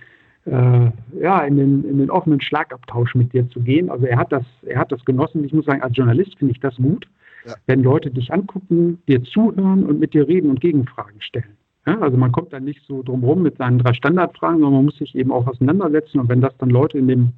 äh, 0.46 0.92
ja, 1.20 1.42
in 1.46 1.58
den, 1.58 1.84
in 1.84 1.98
den 1.98 2.10
offenen 2.12 2.42
Schlagabtausch 2.42 3.16
mit 3.16 3.34
dir 3.34 3.50
zu 3.50 3.62
gehen. 3.62 3.90
Also 3.90 4.06
er 4.06 4.18
hat 4.18 4.32
das, 4.32 4.46
er 4.64 4.80
hat 4.80 4.92
das 4.92 5.04
genossen. 5.04 5.44
Ich 5.44 5.54
muss 5.54 5.66
sagen, 5.66 5.82
als 5.82 5.98
Journalist 5.98 6.38
finde 6.38 6.54
ich 6.54 6.60
das 6.60 6.76
gut, 6.76 7.08
ja. 7.46 7.56
wenn 7.66 7.82
Leute 7.82 8.12
dich 8.12 8.32
angucken, 8.32 9.02
dir 9.08 9.24
zuhören 9.24 9.84
und 9.86 10.00
mit 10.00 10.14
dir 10.14 10.28
reden 10.28 10.50
und 10.50 10.62
Gegenfragen 10.62 11.22
stellen. 11.22 11.58
Ja, 11.86 12.00
also 12.00 12.18
man 12.18 12.32
kommt 12.32 12.54
dann 12.54 12.64
nicht 12.64 12.82
so 12.88 13.04
drumherum 13.04 13.42
mit 13.42 13.58
seinen 13.58 13.80
drei 13.80 13.94
Standardfragen, 13.94 14.60
sondern 14.60 14.76
man 14.76 14.86
muss 14.86 14.98
sich 14.98 15.16
eben 15.16 15.32
auch 15.32 15.48
auseinandersetzen. 15.48 16.20
Und 16.20 16.30
wenn 16.30 16.40
das 16.40 16.56
dann 16.58 16.70
Leute 16.70 16.98
in 16.98 17.08
dem 17.08 17.34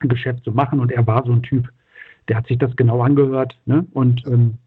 Geschäft 0.00 0.44
so 0.44 0.52
machen, 0.52 0.80
und 0.80 0.92
er 0.92 1.06
war 1.06 1.24
so 1.24 1.32
ein 1.32 1.42
Typ, 1.42 1.68
der 2.28 2.36
hat 2.36 2.46
sich 2.46 2.58
das 2.58 2.74
genau 2.76 3.02
angehört, 3.02 3.58
ne? 3.66 3.86
Und 3.92 4.26
ähm, 4.26 4.58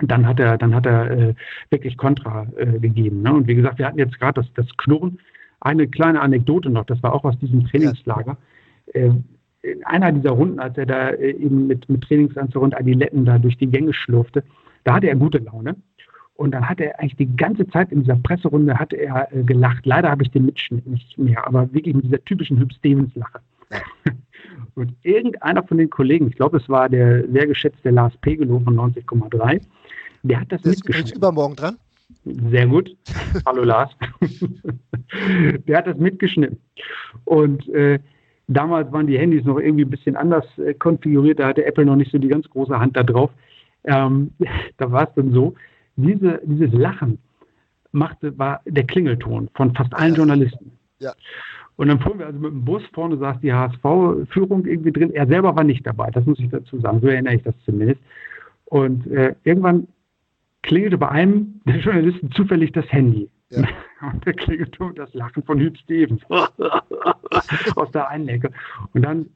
dann 0.00 0.26
hat 0.26 0.38
er, 0.38 0.58
dann 0.58 0.74
hat 0.74 0.86
er 0.86 1.10
äh, 1.10 1.34
wirklich 1.70 1.96
Kontra 1.96 2.46
äh, 2.56 2.78
gegeben. 2.78 3.22
Ne? 3.22 3.32
Und 3.32 3.48
wie 3.48 3.54
gesagt, 3.54 3.78
wir 3.78 3.86
hatten 3.86 3.98
jetzt 3.98 4.18
gerade 4.18 4.42
das, 4.42 4.52
das 4.52 4.76
Knurren 4.76 5.18
eine 5.60 5.88
kleine 5.88 6.20
Anekdote 6.20 6.70
noch, 6.70 6.84
das 6.84 7.02
war 7.02 7.14
auch 7.14 7.24
aus 7.24 7.38
diesem 7.38 7.66
Trainingslager. 7.66 8.36
Äh, 8.92 9.10
in 9.62 9.84
einer 9.84 10.12
dieser 10.12 10.30
Runden, 10.30 10.60
als 10.60 10.76
er 10.78 10.86
da 10.86 11.08
äh, 11.10 11.30
eben 11.32 11.66
mit, 11.66 11.88
mit 11.88 12.02
Trainingsanzug 12.02 12.62
und 12.62 12.76
Adiletten 12.76 13.24
da 13.24 13.38
durch 13.38 13.56
die 13.56 13.66
Gänge 13.66 13.92
schlurfte, 13.92 14.44
da 14.84 14.94
hatte 14.94 15.08
er 15.08 15.16
gute 15.16 15.38
Laune. 15.38 15.76
Und 16.34 16.52
dann 16.52 16.68
hat 16.68 16.80
er 16.80 17.00
eigentlich 17.00 17.16
die 17.16 17.34
ganze 17.34 17.66
Zeit 17.68 17.90
in 17.90 18.00
dieser 18.00 18.16
Presserunde 18.16 18.78
hatte 18.78 18.96
er 18.96 19.34
äh, 19.34 19.42
gelacht. 19.42 19.86
Leider 19.86 20.10
habe 20.10 20.22
ich 20.22 20.30
den 20.30 20.44
Mitschnitt 20.44 20.86
nicht 20.86 21.16
mehr, 21.16 21.46
aber 21.46 21.72
wirklich 21.72 21.94
mit 21.94 22.04
dieser 22.04 22.22
typischen 22.24 22.60
Hüb 22.60 22.72
Stevens-Lache. 22.74 23.40
Und 24.74 24.94
irgendeiner 25.02 25.62
von 25.62 25.78
den 25.78 25.88
Kollegen, 25.88 26.28
ich 26.28 26.36
glaube, 26.36 26.58
es 26.58 26.68
war 26.68 26.88
der 26.88 27.26
sehr 27.30 27.46
geschätzte 27.46 27.90
Lars 27.90 28.14
Pegelow 28.18 28.60
von 28.60 28.76
90,3, 28.76 29.62
der 30.22 30.40
hat 30.40 30.52
das, 30.52 30.60
das 30.62 30.76
mitgeschnitten. 30.76 31.12
Ist 31.12 31.16
übermorgen 31.16 31.56
dran? 31.56 31.78
Sehr 32.24 32.66
gut. 32.66 32.96
Hallo 33.46 33.64
Lars. 33.64 33.90
Der 35.66 35.78
hat 35.78 35.86
das 35.86 35.96
mitgeschnitten. 35.96 36.58
Und 37.24 37.68
äh, 37.68 37.98
damals 38.48 38.92
waren 38.92 39.06
die 39.06 39.18
Handys 39.18 39.44
noch 39.44 39.58
irgendwie 39.58 39.84
ein 39.84 39.90
bisschen 39.90 40.16
anders 40.16 40.44
äh, 40.58 40.74
konfiguriert. 40.74 41.38
Da 41.38 41.48
hatte 41.48 41.64
Apple 41.64 41.84
noch 41.84 41.96
nicht 41.96 42.10
so 42.10 42.18
die 42.18 42.28
ganz 42.28 42.48
große 42.48 42.78
Hand 42.78 42.96
da 42.96 43.02
drauf. 43.02 43.30
Ähm, 43.84 44.32
da 44.76 44.90
war 44.90 45.08
es 45.08 45.14
dann 45.14 45.32
so, 45.32 45.54
diese, 45.96 46.40
dieses 46.44 46.72
Lachen 46.72 47.18
machte, 47.92 48.36
war 48.38 48.60
der 48.66 48.84
Klingelton 48.84 49.48
von 49.54 49.74
fast 49.74 49.94
allen 49.94 50.12
ja. 50.12 50.18
Journalisten. 50.18 50.72
Ja. 50.98 51.12
Und 51.76 51.88
dann 51.88 52.00
fuhren 52.00 52.18
wir 52.18 52.26
also 52.26 52.38
mit 52.38 52.52
dem 52.52 52.64
Bus, 52.64 52.82
vorne 52.94 53.18
saß 53.18 53.38
die 53.40 53.52
HSV-Führung 53.52 54.64
irgendwie 54.64 54.92
drin. 54.92 55.12
Er 55.12 55.26
selber 55.26 55.54
war 55.54 55.64
nicht 55.64 55.86
dabei, 55.86 56.10
das 56.10 56.24
muss 56.24 56.38
ich 56.38 56.48
dazu 56.48 56.80
sagen. 56.80 57.00
So 57.00 57.08
erinnere 57.08 57.34
ich 57.34 57.42
das 57.42 57.54
zumindest. 57.64 58.00
Und 58.66 59.06
äh, 59.08 59.34
irgendwann 59.44 59.86
klingelte 60.62 60.98
bei 60.98 61.08
einem 61.08 61.60
der 61.66 61.76
Journalisten 61.76 62.30
zufällig 62.32 62.72
das 62.72 62.90
Handy. 62.90 63.28
Ja. 63.50 63.62
Und 64.12 64.26
da 64.26 64.32
klingelte 64.32 64.92
das 64.94 65.12
Lachen 65.14 65.42
von 65.42 65.58
Hüb 65.58 65.76
Stevens 65.78 66.22
aus 67.76 67.90
der 67.92 68.08
einen 68.08 68.28
Ecke. 68.28 68.50
Und 68.92 69.02
dann 69.02 69.26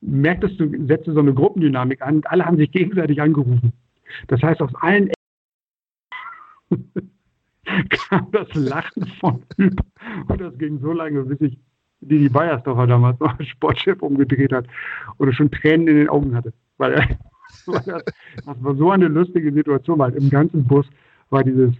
merktest 0.00 0.60
du, 0.60 0.86
setzte 0.86 1.12
so 1.12 1.20
eine 1.20 1.34
Gruppendynamik 1.34 2.02
an 2.02 2.16
und 2.16 2.26
alle 2.28 2.44
haben 2.44 2.56
sich 2.56 2.70
gegenseitig 2.70 3.20
angerufen. 3.20 3.72
Das 4.28 4.40
heißt, 4.42 4.62
aus 4.62 4.74
allen 4.76 5.10
Ecken 6.70 6.92
kam 7.90 8.30
das 8.32 8.54
Lachen 8.54 9.06
von 9.20 9.42
Hüb. 9.56 9.80
Und 10.28 10.40
das 10.40 10.56
ging 10.58 10.78
so 10.78 10.92
lange, 10.92 11.24
bis 11.24 11.52
sich 12.08 12.18
Didi 12.18 12.28
Beiersdorfer 12.28 12.86
damals 12.86 13.18
noch 13.20 13.34
Sportchef 13.40 14.02
umgedreht 14.02 14.52
hat 14.52 14.66
oder 15.18 15.32
schon 15.32 15.50
Tränen 15.50 15.88
in 15.88 15.96
den 15.96 16.08
Augen 16.08 16.34
hatte. 16.34 16.52
Weil 16.78 16.92
er 16.92 17.08
das, 17.66 17.86
war 18.62 18.76
so 18.76 18.90
eine 18.90 19.08
lustige 19.08 19.52
Situation, 19.52 19.98
weil 19.98 20.14
im 20.14 20.28
ganzen 20.30 20.64
Bus 20.64 20.86
war 21.30 21.42
dieses 21.42 21.72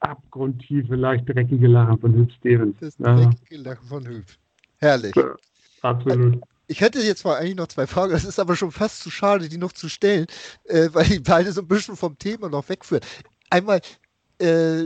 abgrundtiefe, 0.00 0.94
leicht 0.94 1.28
dreckige 1.28 1.68
Lachen 1.68 1.98
von 1.98 2.14
Hüb 2.14 2.30
Stevens. 2.32 2.76
Das 2.80 2.96
dreckige 2.96 3.56
Lachen 3.56 3.88
von 3.88 4.06
Hüb. 4.06 4.24
Herrlich. 4.78 5.14
Ja, 5.16 5.34
absolut. 5.82 6.40
ich 6.66 6.80
hätte 6.80 7.00
jetzt 7.00 7.20
zwar 7.20 7.38
eigentlich 7.38 7.56
noch 7.56 7.68
zwei 7.68 7.86
Fragen, 7.86 8.12
das 8.12 8.24
ist 8.24 8.38
aber 8.38 8.56
schon 8.56 8.70
fast 8.70 9.00
zu 9.00 9.10
schade, 9.10 9.48
die 9.48 9.58
noch 9.58 9.72
zu 9.72 9.88
stellen, 9.88 10.26
äh, 10.64 10.88
weil 10.92 11.06
die 11.06 11.20
beide 11.20 11.50
so 11.52 11.62
ein 11.62 11.68
bisschen 11.68 11.96
vom 11.96 12.16
Thema 12.18 12.48
noch 12.48 12.68
wegführen. 12.68 13.04
Einmal, 13.50 13.80
äh, 14.38 14.84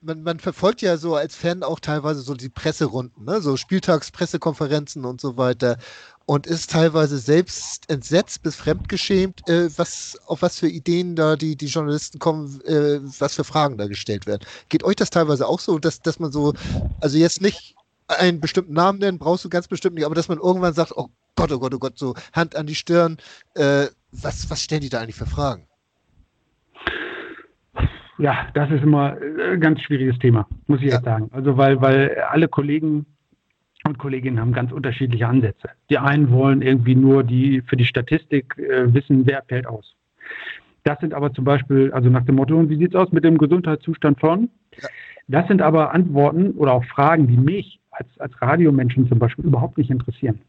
man, 0.00 0.22
man, 0.22 0.38
verfolgt 0.38 0.82
ja 0.82 0.96
so 0.96 1.14
als 1.16 1.34
Fan 1.34 1.62
auch 1.62 1.80
teilweise 1.80 2.20
so 2.20 2.34
die 2.34 2.48
Presserunden, 2.48 3.24
ne? 3.24 3.40
so 3.40 3.56
Spieltagspressekonferenzen 3.56 5.04
und 5.04 5.20
so 5.20 5.36
weiter 5.36 5.78
und 6.26 6.46
ist 6.46 6.70
teilweise 6.70 7.18
selbst 7.18 7.88
entsetzt 7.88 8.42
bis 8.42 8.56
fremdgeschämt, 8.56 9.48
äh, 9.48 9.70
was, 9.78 10.18
auf 10.26 10.42
was 10.42 10.58
für 10.58 10.68
Ideen 10.68 11.16
da 11.16 11.36
die, 11.36 11.56
die 11.56 11.66
Journalisten 11.66 12.18
kommen, 12.18 12.60
äh, 12.66 13.00
was 13.18 13.34
für 13.34 13.44
Fragen 13.44 13.78
da 13.78 13.86
gestellt 13.86 14.26
werden. 14.26 14.46
Geht 14.68 14.84
euch 14.84 14.96
das 14.96 15.10
teilweise 15.10 15.46
auch 15.46 15.60
so, 15.60 15.78
dass, 15.78 16.02
dass 16.02 16.18
man 16.18 16.30
so, 16.30 16.52
also 17.00 17.16
jetzt 17.16 17.40
nicht 17.40 17.76
einen 18.08 18.40
bestimmten 18.40 18.74
Namen 18.74 18.98
nennen, 18.98 19.18
brauchst 19.18 19.44
du 19.44 19.48
ganz 19.48 19.68
bestimmt 19.68 19.94
nicht, 19.94 20.04
aber 20.04 20.14
dass 20.14 20.28
man 20.28 20.38
irgendwann 20.38 20.74
sagt, 20.74 20.92
oh 20.96 21.08
Gott, 21.34 21.52
oh 21.52 21.58
Gott, 21.58 21.74
oh 21.74 21.78
Gott, 21.78 21.98
so 21.98 22.14
Hand 22.32 22.56
an 22.56 22.66
die 22.66 22.74
Stirn, 22.74 23.18
äh, 23.54 23.86
was, 24.10 24.50
was 24.50 24.62
stellen 24.62 24.80
die 24.80 24.88
da 24.88 25.00
eigentlich 25.00 25.16
für 25.16 25.26
Fragen? 25.26 25.67
Ja, 28.18 28.48
das 28.54 28.70
ist 28.70 28.82
immer 28.82 29.16
ein 29.52 29.60
ganz 29.60 29.80
schwieriges 29.80 30.18
Thema, 30.18 30.46
muss 30.66 30.80
ich 30.80 30.88
ja. 30.88 30.94
jetzt 30.94 31.04
sagen. 31.04 31.30
Also 31.32 31.56
weil, 31.56 31.80
weil 31.80 32.16
alle 32.30 32.48
Kollegen 32.48 33.06
und 33.86 33.98
Kolleginnen 33.98 34.40
haben 34.40 34.52
ganz 34.52 34.72
unterschiedliche 34.72 35.26
Ansätze. 35.26 35.70
Die 35.88 35.98
einen 35.98 36.30
wollen 36.30 36.62
irgendwie 36.62 36.96
nur 36.96 37.22
die 37.22 37.62
für 37.62 37.76
die 37.76 37.84
Statistik 37.84 38.58
äh, 38.58 38.92
wissen, 38.92 39.26
wer 39.26 39.42
fällt 39.46 39.66
aus. 39.66 39.94
Das 40.84 40.98
sind 41.00 41.14
aber 41.14 41.32
zum 41.32 41.44
Beispiel, 41.44 41.92
also 41.92 42.08
nach 42.08 42.24
dem 42.24 42.36
Motto, 42.36 42.68
wie 42.68 42.76
sieht 42.76 42.94
es 42.94 43.00
aus 43.00 43.12
mit 43.12 43.24
dem 43.24 43.38
Gesundheitszustand 43.38 44.18
von? 44.18 44.48
Das 45.28 45.46
sind 45.46 45.62
aber 45.62 45.92
Antworten 45.92 46.52
oder 46.52 46.72
auch 46.72 46.84
Fragen, 46.84 47.28
die 47.28 47.36
mich 47.36 47.78
als, 47.90 48.08
als 48.18 48.40
Radiomenschen 48.40 49.08
zum 49.08 49.18
Beispiel 49.18 49.44
überhaupt 49.44 49.78
nicht 49.78 49.90
interessieren. 49.90 50.40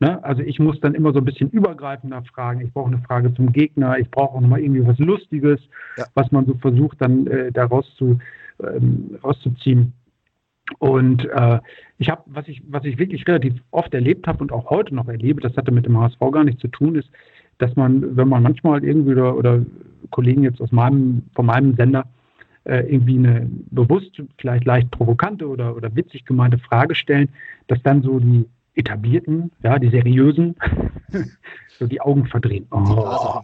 Ne? 0.00 0.22
Also 0.24 0.42
ich 0.42 0.58
muss 0.58 0.80
dann 0.80 0.94
immer 0.94 1.12
so 1.12 1.18
ein 1.18 1.24
bisschen 1.24 1.50
übergreifender 1.50 2.22
fragen. 2.24 2.60
Ich 2.60 2.72
brauche 2.72 2.88
eine 2.88 3.02
Frage 3.02 3.32
zum 3.34 3.52
Gegner. 3.52 3.98
Ich 3.98 4.10
brauche 4.10 4.36
auch 4.36 4.40
nochmal 4.40 4.60
irgendwie 4.60 4.86
was 4.86 4.98
Lustiges, 4.98 5.60
ja. 5.96 6.04
was 6.14 6.30
man 6.32 6.46
so 6.46 6.54
versucht 6.54 7.00
dann 7.00 7.26
äh, 7.26 7.52
daraus 7.52 7.86
zu, 7.96 8.18
ähm, 8.62 9.18
rauszuziehen. 9.22 9.92
Und 10.78 11.26
äh, 11.26 11.60
ich 11.98 12.08
habe, 12.08 12.22
was 12.26 12.48
ich, 12.48 12.62
was 12.68 12.84
ich 12.84 12.98
wirklich 12.98 13.26
relativ 13.28 13.54
oft 13.70 13.92
erlebt 13.94 14.26
habe 14.26 14.38
und 14.42 14.50
auch 14.50 14.70
heute 14.70 14.94
noch 14.94 15.08
erlebe, 15.08 15.40
das 15.40 15.56
hatte 15.56 15.72
mit 15.72 15.86
dem 15.86 15.98
HSV 15.98 16.18
gar 16.32 16.44
nichts 16.44 16.60
zu 16.60 16.68
tun, 16.68 16.96
ist, 16.96 17.10
dass 17.58 17.76
man, 17.76 18.16
wenn 18.16 18.28
man 18.28 18.42
manchmal 18.42 18.82
irgendwie 18.82 19.12
oder, 19.12 19.36
oder 19.36 19.64
Kollegen 20.10 20.42
jetzt 20.42 20.60
aus 20.60 20.72
meinem, 20.72 21.22
von 21.34 21.46
meinem 21.46 21.74
Sender 21.76 22.04
äh, 22.64 22.80
irgendwie 22.92 23.18
eine 23.18 23.48
bewusst, 23.70 24.20
vielleicht 24.38 24.64
leicht 24.64 24.90
provokante 24.90 25.46
oder, 25.46 25.76
oder 25.76 25.94
witzig 25.94 26.24
gemeinte 26.24 26.58
Frage 26.58 26.94
stellen, 26.94 27.28
dass 27.68 27.82
dann 27.82 28.02
so 28.02 28.18
die 28.18 28.46
etablierten, 28.74 29.52
ja, 29.62 29.78
die 29.78 29.90
seriösen, 29.90 30.56
so 31.78 31.86
die 31.86 32.00
Augen 32.00 32.26
verdrehen. 32.26 32.66
Oh, 32.70 33.40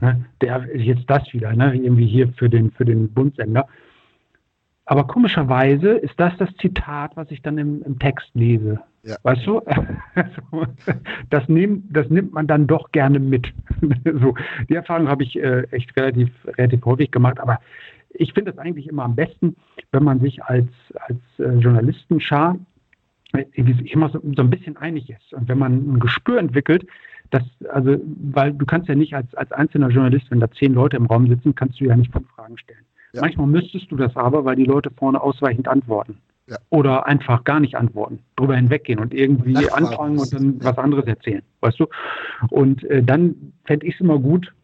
ne, 0.00 0.24
der 0.40 0.68
ist 0.68 0.84
jetzt 0.84 1.04
das 1.08 1.32
wieder, 1.32 1.54
ne, 1.54 1.74
irgendwie 1.74 2.06
hier 2.06 2.32
für 2.34 2.48
den, 2.48 2.70
für 2.72 2.84
den 2.84 3.12
Bundsender. 3.12 3.66
Aber 4.84 5.06
komischerweise 5.06 5.90
ist 5.90 6.18
das 6.18 6.32
das 6.38 6.48
Zitat, 6.60 7.14
was 7.14 7.30
ich 7.30 7.42
dann 7.42 7.58
im, 7.58 7.82
im 7.82 7.98
Text 7.98 8.30
lese. 8.32 8.80
Ja. 9.02 9.16
Weißt 9.22 9.46
du? 9.46 9.60
Das, 11.30 11.46
nehm, 11.48 11.84
das 11.90 12.08
nimmt 12.08 12.32
man 12.32 12.46
dann 12.46 12.66
doch 12.66 12.90
gerne 12.90 13.18
mit. 13.18 13.52
so, 14.20 14.34
die 14.68 14.74
Erfahrung 14.74 15.08
habe 15.08 15.22
ich 15.22 15.38
äh, 15.38 15.64
echt 15.70 15.94
relativ, 15.94 16.30
relativ 16.46 16.84
häufig 16.86 17.10
gemacht. 17.10 17.38
Aber 17.38 17.60
ich 18.10 18.32
finde 18.32 18.50
es 18.50 18.58
eigentlich 18.58 18.88
immer 18.88 19.04
am 19.04 19.14
besten, 19.14 19.56
wenn 19.92 20.04
man 20.04 20.20
sich 20.20 20.42
als, 20.42 20.68
als 21.06 21.20
äh, 21.38 21.58
Journalistenschar 21.58 22.56
immer 23.32 24.08
so, 24.10 24.20
so, 24.36 24.42
ein 24.42 24.50
bisschen 24.50 24.76
einig 24.76 25.10
ist. 25.10 25.34
Und 25.34 25.48
wenn 25.48 25.58
man 25.58 25.72
ein 25.72 26.00
Gespür 26.00 26.38
entwickelt, 26.38 26.86
dass, 27.30 27.42
also, 27.70 27.96
weil 28.32 28.54
du 28.54 28.64
kannst 28.64 28.88
ja 28.88 28.94
nicht 28.94 29.14
als, 29.14 29.34
als 29.34 29.52
einzelner 29.52 29.88
Journalist, 29.88 30.30
wenn 30.30 30.40
da 30.40 30.50
zehn 30.50 30.72
Leute 30.72 30.96
im 30.96 31.06
Raum 31.06 31.28
sitzen, 31.28 31.54
kannst 31.54 31.80
du 31.80 31.84
ja 31.84 31.96
nicht 31.96 32.12
fünf 32.12 32.28
Fragen 32.30 32.56
stellen. 32.56 32.84
Ja. 33.12 33.22
Manchmal 33.22 33.46
müsstest 33.46 33.90
du 33.90 33.96
das 33.96 34.16
aber, 34.16 34.44
weil 34.44 34.56
die 34.56 34.64
Leute 34.64 34.90
vorne 34.90 35.20
ausweichend 35.20 35.68
antworten. 35.68 36.18
Ja. 36.46 36.56
Oder 36.70 37.06
einfach 37.06 37.44
gar 37.44 37.60
nicht 37.60 37.74
antworten, 37.74 38.20
drüber 38.36 38.56
hinweggehen 38.56 39.00
und 39.00 39.12
irgendwie 39.12 39.52
Nachfragen 39.52 39.86
anfangen 39.86 40.18
und 40.18 40.32
dann 40.32 40.64
was 40.64 40.78
anderes 40.78 41.04
erzählen, 41.04 41.42
weißt 41.60 41.78
du? 41.78 41.86
Und 42.48 42.84
äh, 42.84 43.02
dann 43.02 43.52
fände 43.64 43.84
ich 43.84 43.94
es 43.94 44.00
immer 44.00 44.18
gut, 44.18 44.54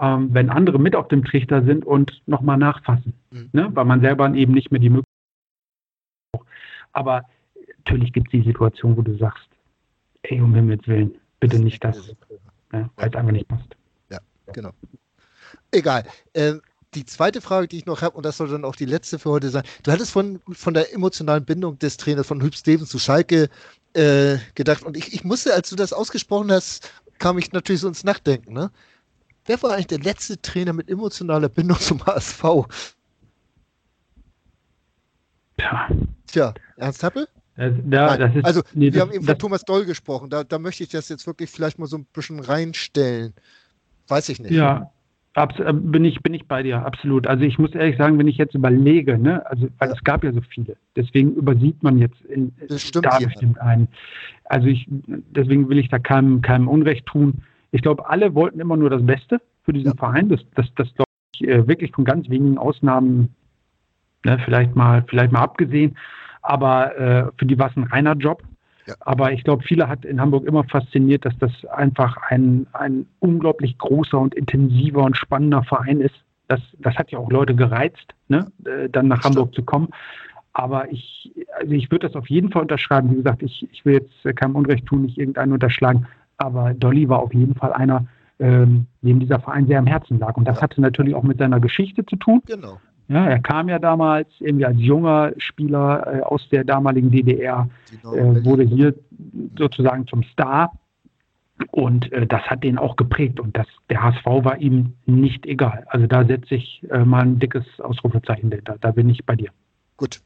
ähm, 0.00 0.30
wenn 0.32 0.50
andere 0.50 0.80
mit 0.80 0.96
auf 0.96 1.06
dem 1.06 1.24
Trichter 1.24 1.62
sind 1.62 1.84
und 1.84 2.22
nochmal 2.26 2.58
nachfassen, 2.58 3.14
mhm. 3.30 3.50
ne? 3.52 3.68
weil 3.72 3.84
man 3.84 4.00
selber 4.00 4.32
eben 4.34 4.52
nicht 4.52 4.72
mehr 4.72 4.80
die 4.80 4.90
Möglichkeit 4.90 5.06
hat. 6.34 6.40
Aber 6.92 7.22
natürlich 7.88 8.12
gibt 8.12 8.28
es 8.28 8.32
die 8.32 8.42
Situation, 8.42 8.96
wo 8.96 9.02
du 9.02 9.16
sagst, 9.16 9.48
ey, 10.22 10.40
um 10.40 10.54
Himmels 10.54 10.86
Willen, 10.86 11.14
bitte 11.40 11.58
nicht 11.58 11.82
das, 11.82 12.14
ne? 12.72 12.90
weil 12.96 13.08
es 13.08 13.14
einfach 13.14 13.32
nicht 13.32 13.48
passt. 13.48 13.76
Ja, 14.10 14.18
genau. 14.52 14.70
Egal. 15.70 16.04
Ähm, 16.34 16.60
die 16.94 17.04
zweite 17.04 17.40
Frage, 17.40 17.68
die 17.68 17.78
ich 17.78 17.86
noch 17.86 18.02
habe, 18.02 18.16
und 18.16 18.24
das 18.24 18.38
soll 18.38 18.48
dann 18.48 18.64
auch 18.64 18.76
die 18.76 18.86
letzte 18.86 19.18
für 19.18 19.30
heute 19.30 19.50
sein. 19.50 19.62
Du 19.82 19.92
hattest 19.92 20.10
von, 20.10 20.40
von 20.52 20.74
der 20.74 20.92
emotionalen 20.92 21.44
Bindung 21.44 21.78
des 21.78 21.96
Trainers 21.96 22.26
von 22.26 22.42
Hüb 22.42 22.54
Stevens 22.54 22.88
zu 22.90 22.98
Schalke 22.98 23.48
äh, 23.94 24.38
gedacht. 24.54 24.82
Und 24.82 24.96
ich, 24.96 25.12
ich 25.12 25.24
musste, 25.24 25.54
als 25.54 25.70
du 25.70 25.76
das 25.76 25.92
ausgesprochen 25.92 26.50
hast, 26.50 26.90
kam 27.18 27.38
ich 27.38 27.52
natürlich 27.52 27.82
so 27.82 27.88
ins 27.88 28.04
Nachdenken. 28.04 28.52
Ne? 28.52 28.70
Wer 29.44 29.62
war 29.62 29.72
eigentlich 29.72 29.88
der 29.88 30.00
letzte 30.00 30.40
Trainer 30.40 30.72
mit 30.72 30.90
emotionaler 30.90 31.48
Bindung 31.48 31.78
zum 31.80 32.04
HSV? 32.04 32.44
Ja. 35.60 35.88
Tja, 36.26 36.54
Ernst 36.76 37.02
Happel? 37.02 37.28
Das, 37.58 37.74
da, 37.84 38.14
ist, 38.14 38.44
also, 38.44 38.62
nee, 38.72 38.84
wir 38.84 38.92
das, 38.92 39.00
haben 39.00 39.12
eben 39.12 39.24
von 39.24 39.36
Thomas 39.36 39.64
Doll 39.64 39.84
gesprochen. 39.84 40.30
Da, 40.30 40.44
da 40.44 40.60
möchte 40.60 40.84
ich 40.84 40.90
das 40.90 41.08
jetzt 41.08 41.26
wirklich 41.26 41.50
vielleicht 41.50 41.76
mal 41.80 41.86
so 41.86 41.98
ein 41.98 42.06
bisschen 42.12 42.38
reinstellen. 42.38 43.34
Weiß 44.06 44.28
ich 44.28 44.38
nicht. 44.38 44.52
Ja, 44.52 44.92
Abs 45.34 45.58
äh, 45.58 45.72
bin 45.72 46.04
ich, 46.04 46.22
bin 46.22 46.34
ich 46.34 46.46
bei 46.46 46.62
dir, 46.62 46.86
absolut. 46.86 47.26
Also 47.26 47.42
ich 47.42 47.58
muss 47.58 47.74
ehrlich 47.74 47.96
sagen, 47.96 48.16
wenn 48.16 48.28
ich 48.28 48.36
jetzt 48.36 48.54
überlege, 48.54 49.18
ne, 49.18 49.44
also 49.46 49.66
weil 49.78 49.88
ja. 49.88 49.94
es 49.96 50.04
gab 50.04 50.22
ja 50.22 50.32
so 50.32 50.40
viele, 50.40 50.76
deswegen 50.94 51.34
übersieht 51.34 51.82
man 51.82 51.98
jetzt 51.98 52.20
in, 52.26 52.52
das 52.68 52.88
da 52.92 53.18
bestimmt 53.18 53.60
einen. 53.60 53.88
Also 54.44 54.68
ich, 54.68 54.86
deswegen 54.88 55.68
will 55.68 55.78
ich 55.78 55.88
da 55.88 55.98
keinem, 55.98 56.42
keinem 56.42 56.68
Unrecht 56.68 57.06
tun. 57.06 57.42
Ich 57.72 57.82
glaube, 57.82 58.08
alle 58.08 58.36
wollten 58.36 58.60
immer 58.60 58.76
nur 58.76 58.88
das 58.88 59.04
Beste 59.04 59.40
für 59.64 59.72
diesen 59.72 59.90
ja. 59.90 59.96
Verein. 59.96 60.28
Das, 60.28 60.40
das, 60.54 60.66
das 60.76 60.94
glaube 60.94 61.10
ich 61.34 61.42
äh, 61.42 61.66
wirklich 61.66 61.90
von 61.90 62.04
ganz 62.04 62.28
wenigen 62.28 62.56
Ausnahmen, 62.56 63.34
ne, 64.24 64.40
vielleicht 64.44 64.76
mal, 64.76 65.04
vielleicht 65.08 65.32
mal 65.32 65.42
abgesehen. 65.42 65.96
Aber 66.48 66.96
äh, 66.96 67.30
für 67.36 67.44
die 67.44 67.58
war 67.58 67.68
es 67.68 67.76
ein 67.76 67.82
reiner 67.82 68.14
Job. 68.14 68.42
Ja. 68.86 68.94
Aber 69.00 69.32
ich 69.32 69.44
glaube, 69.44 69.62
viele 69.64 69.86
hat 69.86 70.06
in 70.06 70.18
Hamburg 70.18 70.46
immer 70.46 70.64
fasziniert, 70.64 71.26
dass 71.26 71.36
das 71.38 71.52
einfach 71.66 72.16
ein, 72.30 72.66
ein 72.72 73.04
unglaublich 73.18 73.76
großer 73.76 74.18
und 74.18 74.34
intensiver 74.34 75.02
und 75.02 75.14
spannender 75.14 75.62
Verein 75.62 76.00
ist. 76.00 76.14
Das, 76.46 76.62
das 76.78 76.96
hat 76.96 77.10
ja 77.10 77.18
auch 77.18 77.30
Leute 77.30 77.54
gereizt, 77.54 78.14
ne? 78.28 78.50
Äh, 78.64 78.88
dann 78.88 79.08
nach 79.08 79.22
Hamburg 79.24 79.54
zu 79.54 79.62
kommen. 79.62 79.88
Aber 80.54 80.90
ich, 80.90 81.34
also 81.60 81.74
ich 81.74 81.90
würde 81.90 82.06
das 82.06 82.16
auf 82.16 82.30
jeden 82.30 82.50
Fall 82.50 82.62
unterschreiben. 82.62 83.10
Wie 83.10 83.16
gesagt, 83.16 83.42
ich, 83.42 83.68
ich 83.70 83.84
will 83.84 84.00
jetzt 84.00 84.38
keinem 84.38 84.56
Unrecht 84.56 84.86
tun, 84.86 85.02
nicht 85.02 85.18
irgendeinen 85.18 85.52
unterschlagen. 85.52 86.06
Aber 86.38 86.72
Dolly 86.72 87.10
war 87.10 87.18
auf 87.18 87.34
jeden 87.34 87.56
Fall 87.56 87.74
einer, 87.74 88.06
ähm, 88.38 88.86
dem 89.02 89.20
dieser 89.20 89.38
Verein 89.38 89.66
sehr 89.66 89.80
am 89.80 89.86
Herzen 89.86 90.18
lag. 90.18 90.38
Und 90.38 90.48
das 90.48 90.56
ja. 90.56 90.62
hatte 90.62 90.80
natürlich 90.80 91.14
auch 91.14 91.24
mit 91.24 91.36
seiner 91.36 91.60
Geschichte 91.60 92.06
zu 92.06 92.16
tun. 92.16 92.40
Genau. 92.46 92.80
Ja, 93.08 93.26
er 93.26 93.40
kam 93.40 93.68
ja 93.68 93.78
damals 93.78 94.28
irgendwie 94.38 94.66
als 94.66 94.78
junger 94.78 95.32
Spieler 95.38 96.06
äh, 96.06 96.20
aus 96.22 96.46
der 96.50 96.64
damaligen 96.64 97.10
DDR, 97.10 97.68
äh, 98.04 98.44
wurde 98.44 98.64
hier 98.64 98.94
sozusagen 99.56 100.06
zum 100.06 100.22
Star 100.24 100.72
und 101.70 102.12
äh, 102.12 102.26
das 102.26 102.42
hat 102.42 102.62
den 102.62 102.78
auch 102.78 102.96
geprägt 102.96 103.40
und 103.40 103.56
das, 103.56 103.66
der 103.90 104.02
HSV 104.02 104.24
war 104.24 104.58
ihm 104.58 104.94
nicht 105.06 105.46
egal. 105.46 105.84
Also 105.88 106.06
da 106.06 106.24
setze 106.24 106.54
ich 106.54 106.86
äh, 106.90 107.04
mal 107.04 107.22
ein 107.22 107.38
dickes 107.38 107.64
Ausrufezeichen 107.78 108.50
dahinter. 108.50 108.76
Da 108.80 108.90
bin 108.90 109.08
ich 109.08 109.24
bei 109.24 109.36
dir. 109.36 109.50
Gut, 109.96 110.20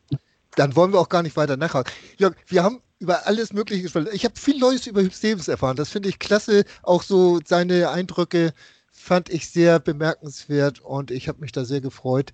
dann 0.57 0.77
wollen 0.77 0.93
wir 0.93 1.01
auch 1.01 1.09
gar 1.09 1.23
nicht 1.23 1.37
weiter 1.37 1.57
nachhaken. 1.57 1.93
Jörg, 2.19 2.35
wir 2.49 2.63
haben 2.63 2.81
über 2.99 3.27
alles 3.27 3.53
Mögliche 3.53 3.83
gesprochen. 3.83 4.09
Ich 4.13 4.25
habe 4.25 4.35
viel 4.37 4.59
Neues 4.59 4.87
über 4.87 5.03
Stevens 5.05 5.49
erfahren. 5.49 5.77
Das 5.77 5.91
finde 5.91 6.09
ich 6.09 6.19
klasse. 6.19 6.65
Auch 6.83 7.03
so 7.03 7.41
seine 7.45 7.91
Eindrücke 7.91 8.53
fand 8.91 9.31
ich 9.31 9.49
sehr 9.49 9.81
bemerkenswert 9.81 10.81
und 10.81 11.11
ich 11.11 11.29
habe 11.29 11.41
mich 11.41 11.53
da 11.53 11.65
sehr 11.65 11.81
gefreut 11.81 12.33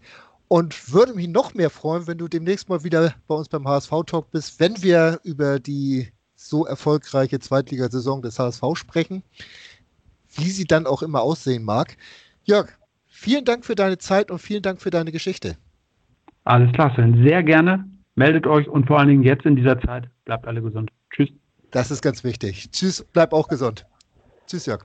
und 0.49 0.93
würde 0.93 1.15
mich 1.15 1.29
noch 1.29 1.55
mehr 1.55 1.71
freuen, 1.71 2.07
wenn 2.07 2.19
du 2.19 2.27
demnächst 2.27 2.69
mal 2.69 2.83
wieder 2.83 3.15
bei 3.27 3.35
uns 3.35 3.49
beim 3.49 3.69
HSV-Talk 3.69 4.31
bist, 4.31 4.59
wenn 4.59 4.83
wir 4.83 5.21
über 5.23 5.61
die 5.61 6.09
so 6.35 6.67
erfolgreiche 6.67 7.39
Zweitligasaison 7.39 8.23
des 8.23 8.39
HSV 8.39 8.63
sprechen, 8.75 9.23
wie 10.35 10.51
sie 10.51 10.65
dann 10.65 10.87
auch 10.87 11.03
immer 11.03 11.21
aussehen 11.21 11.65
mag. 11.65 11.97
Jörg, 12.45 12.69
vielen 13.07 13.45
Dank 13.45 13.65
für 13.65 13.75
deine 13.75 13.99
Zeit 13.99 14.31
und 14.31 14.39
vielen 14.39 14.63
Dank 14.63 14.81
für 14.81 14.91
deine 14.91 15.13
Geschichte. 15.13 15.57
Alles 16.45 16.73
klar, 16.73 16.95
Sven. 16.95 17.23
Sehr 17.23 17.43
gerne. 17.43 17.85
Meldet 18.15 18.47
euch 18.47 18.69
und 18.69 18.87
vor 18.87 18.99
allen 18.99 19.09
Dingen 19.09 19.23
jetzt 19.23 19.45
in 19.45 19.57
dieser 19.57 19.81
Zeit 19.81 20.09
bleibt 20.25 20.47
alle 20.47 20.63
gesund. 20.63 20.91
Tschüss. 21.11 21.29
Das 21.71 21.91
ist 21.91 22.01
ganz 22.01 22.25
wichtig. 22.25 22.71
Tschüss, 22.71 23.05
bleib 23.13 23.33
auch 23.33 23.49
gesund. 23.49 23.85
Tschüss, 24.47 24.65
Jörg. 24.67 24.85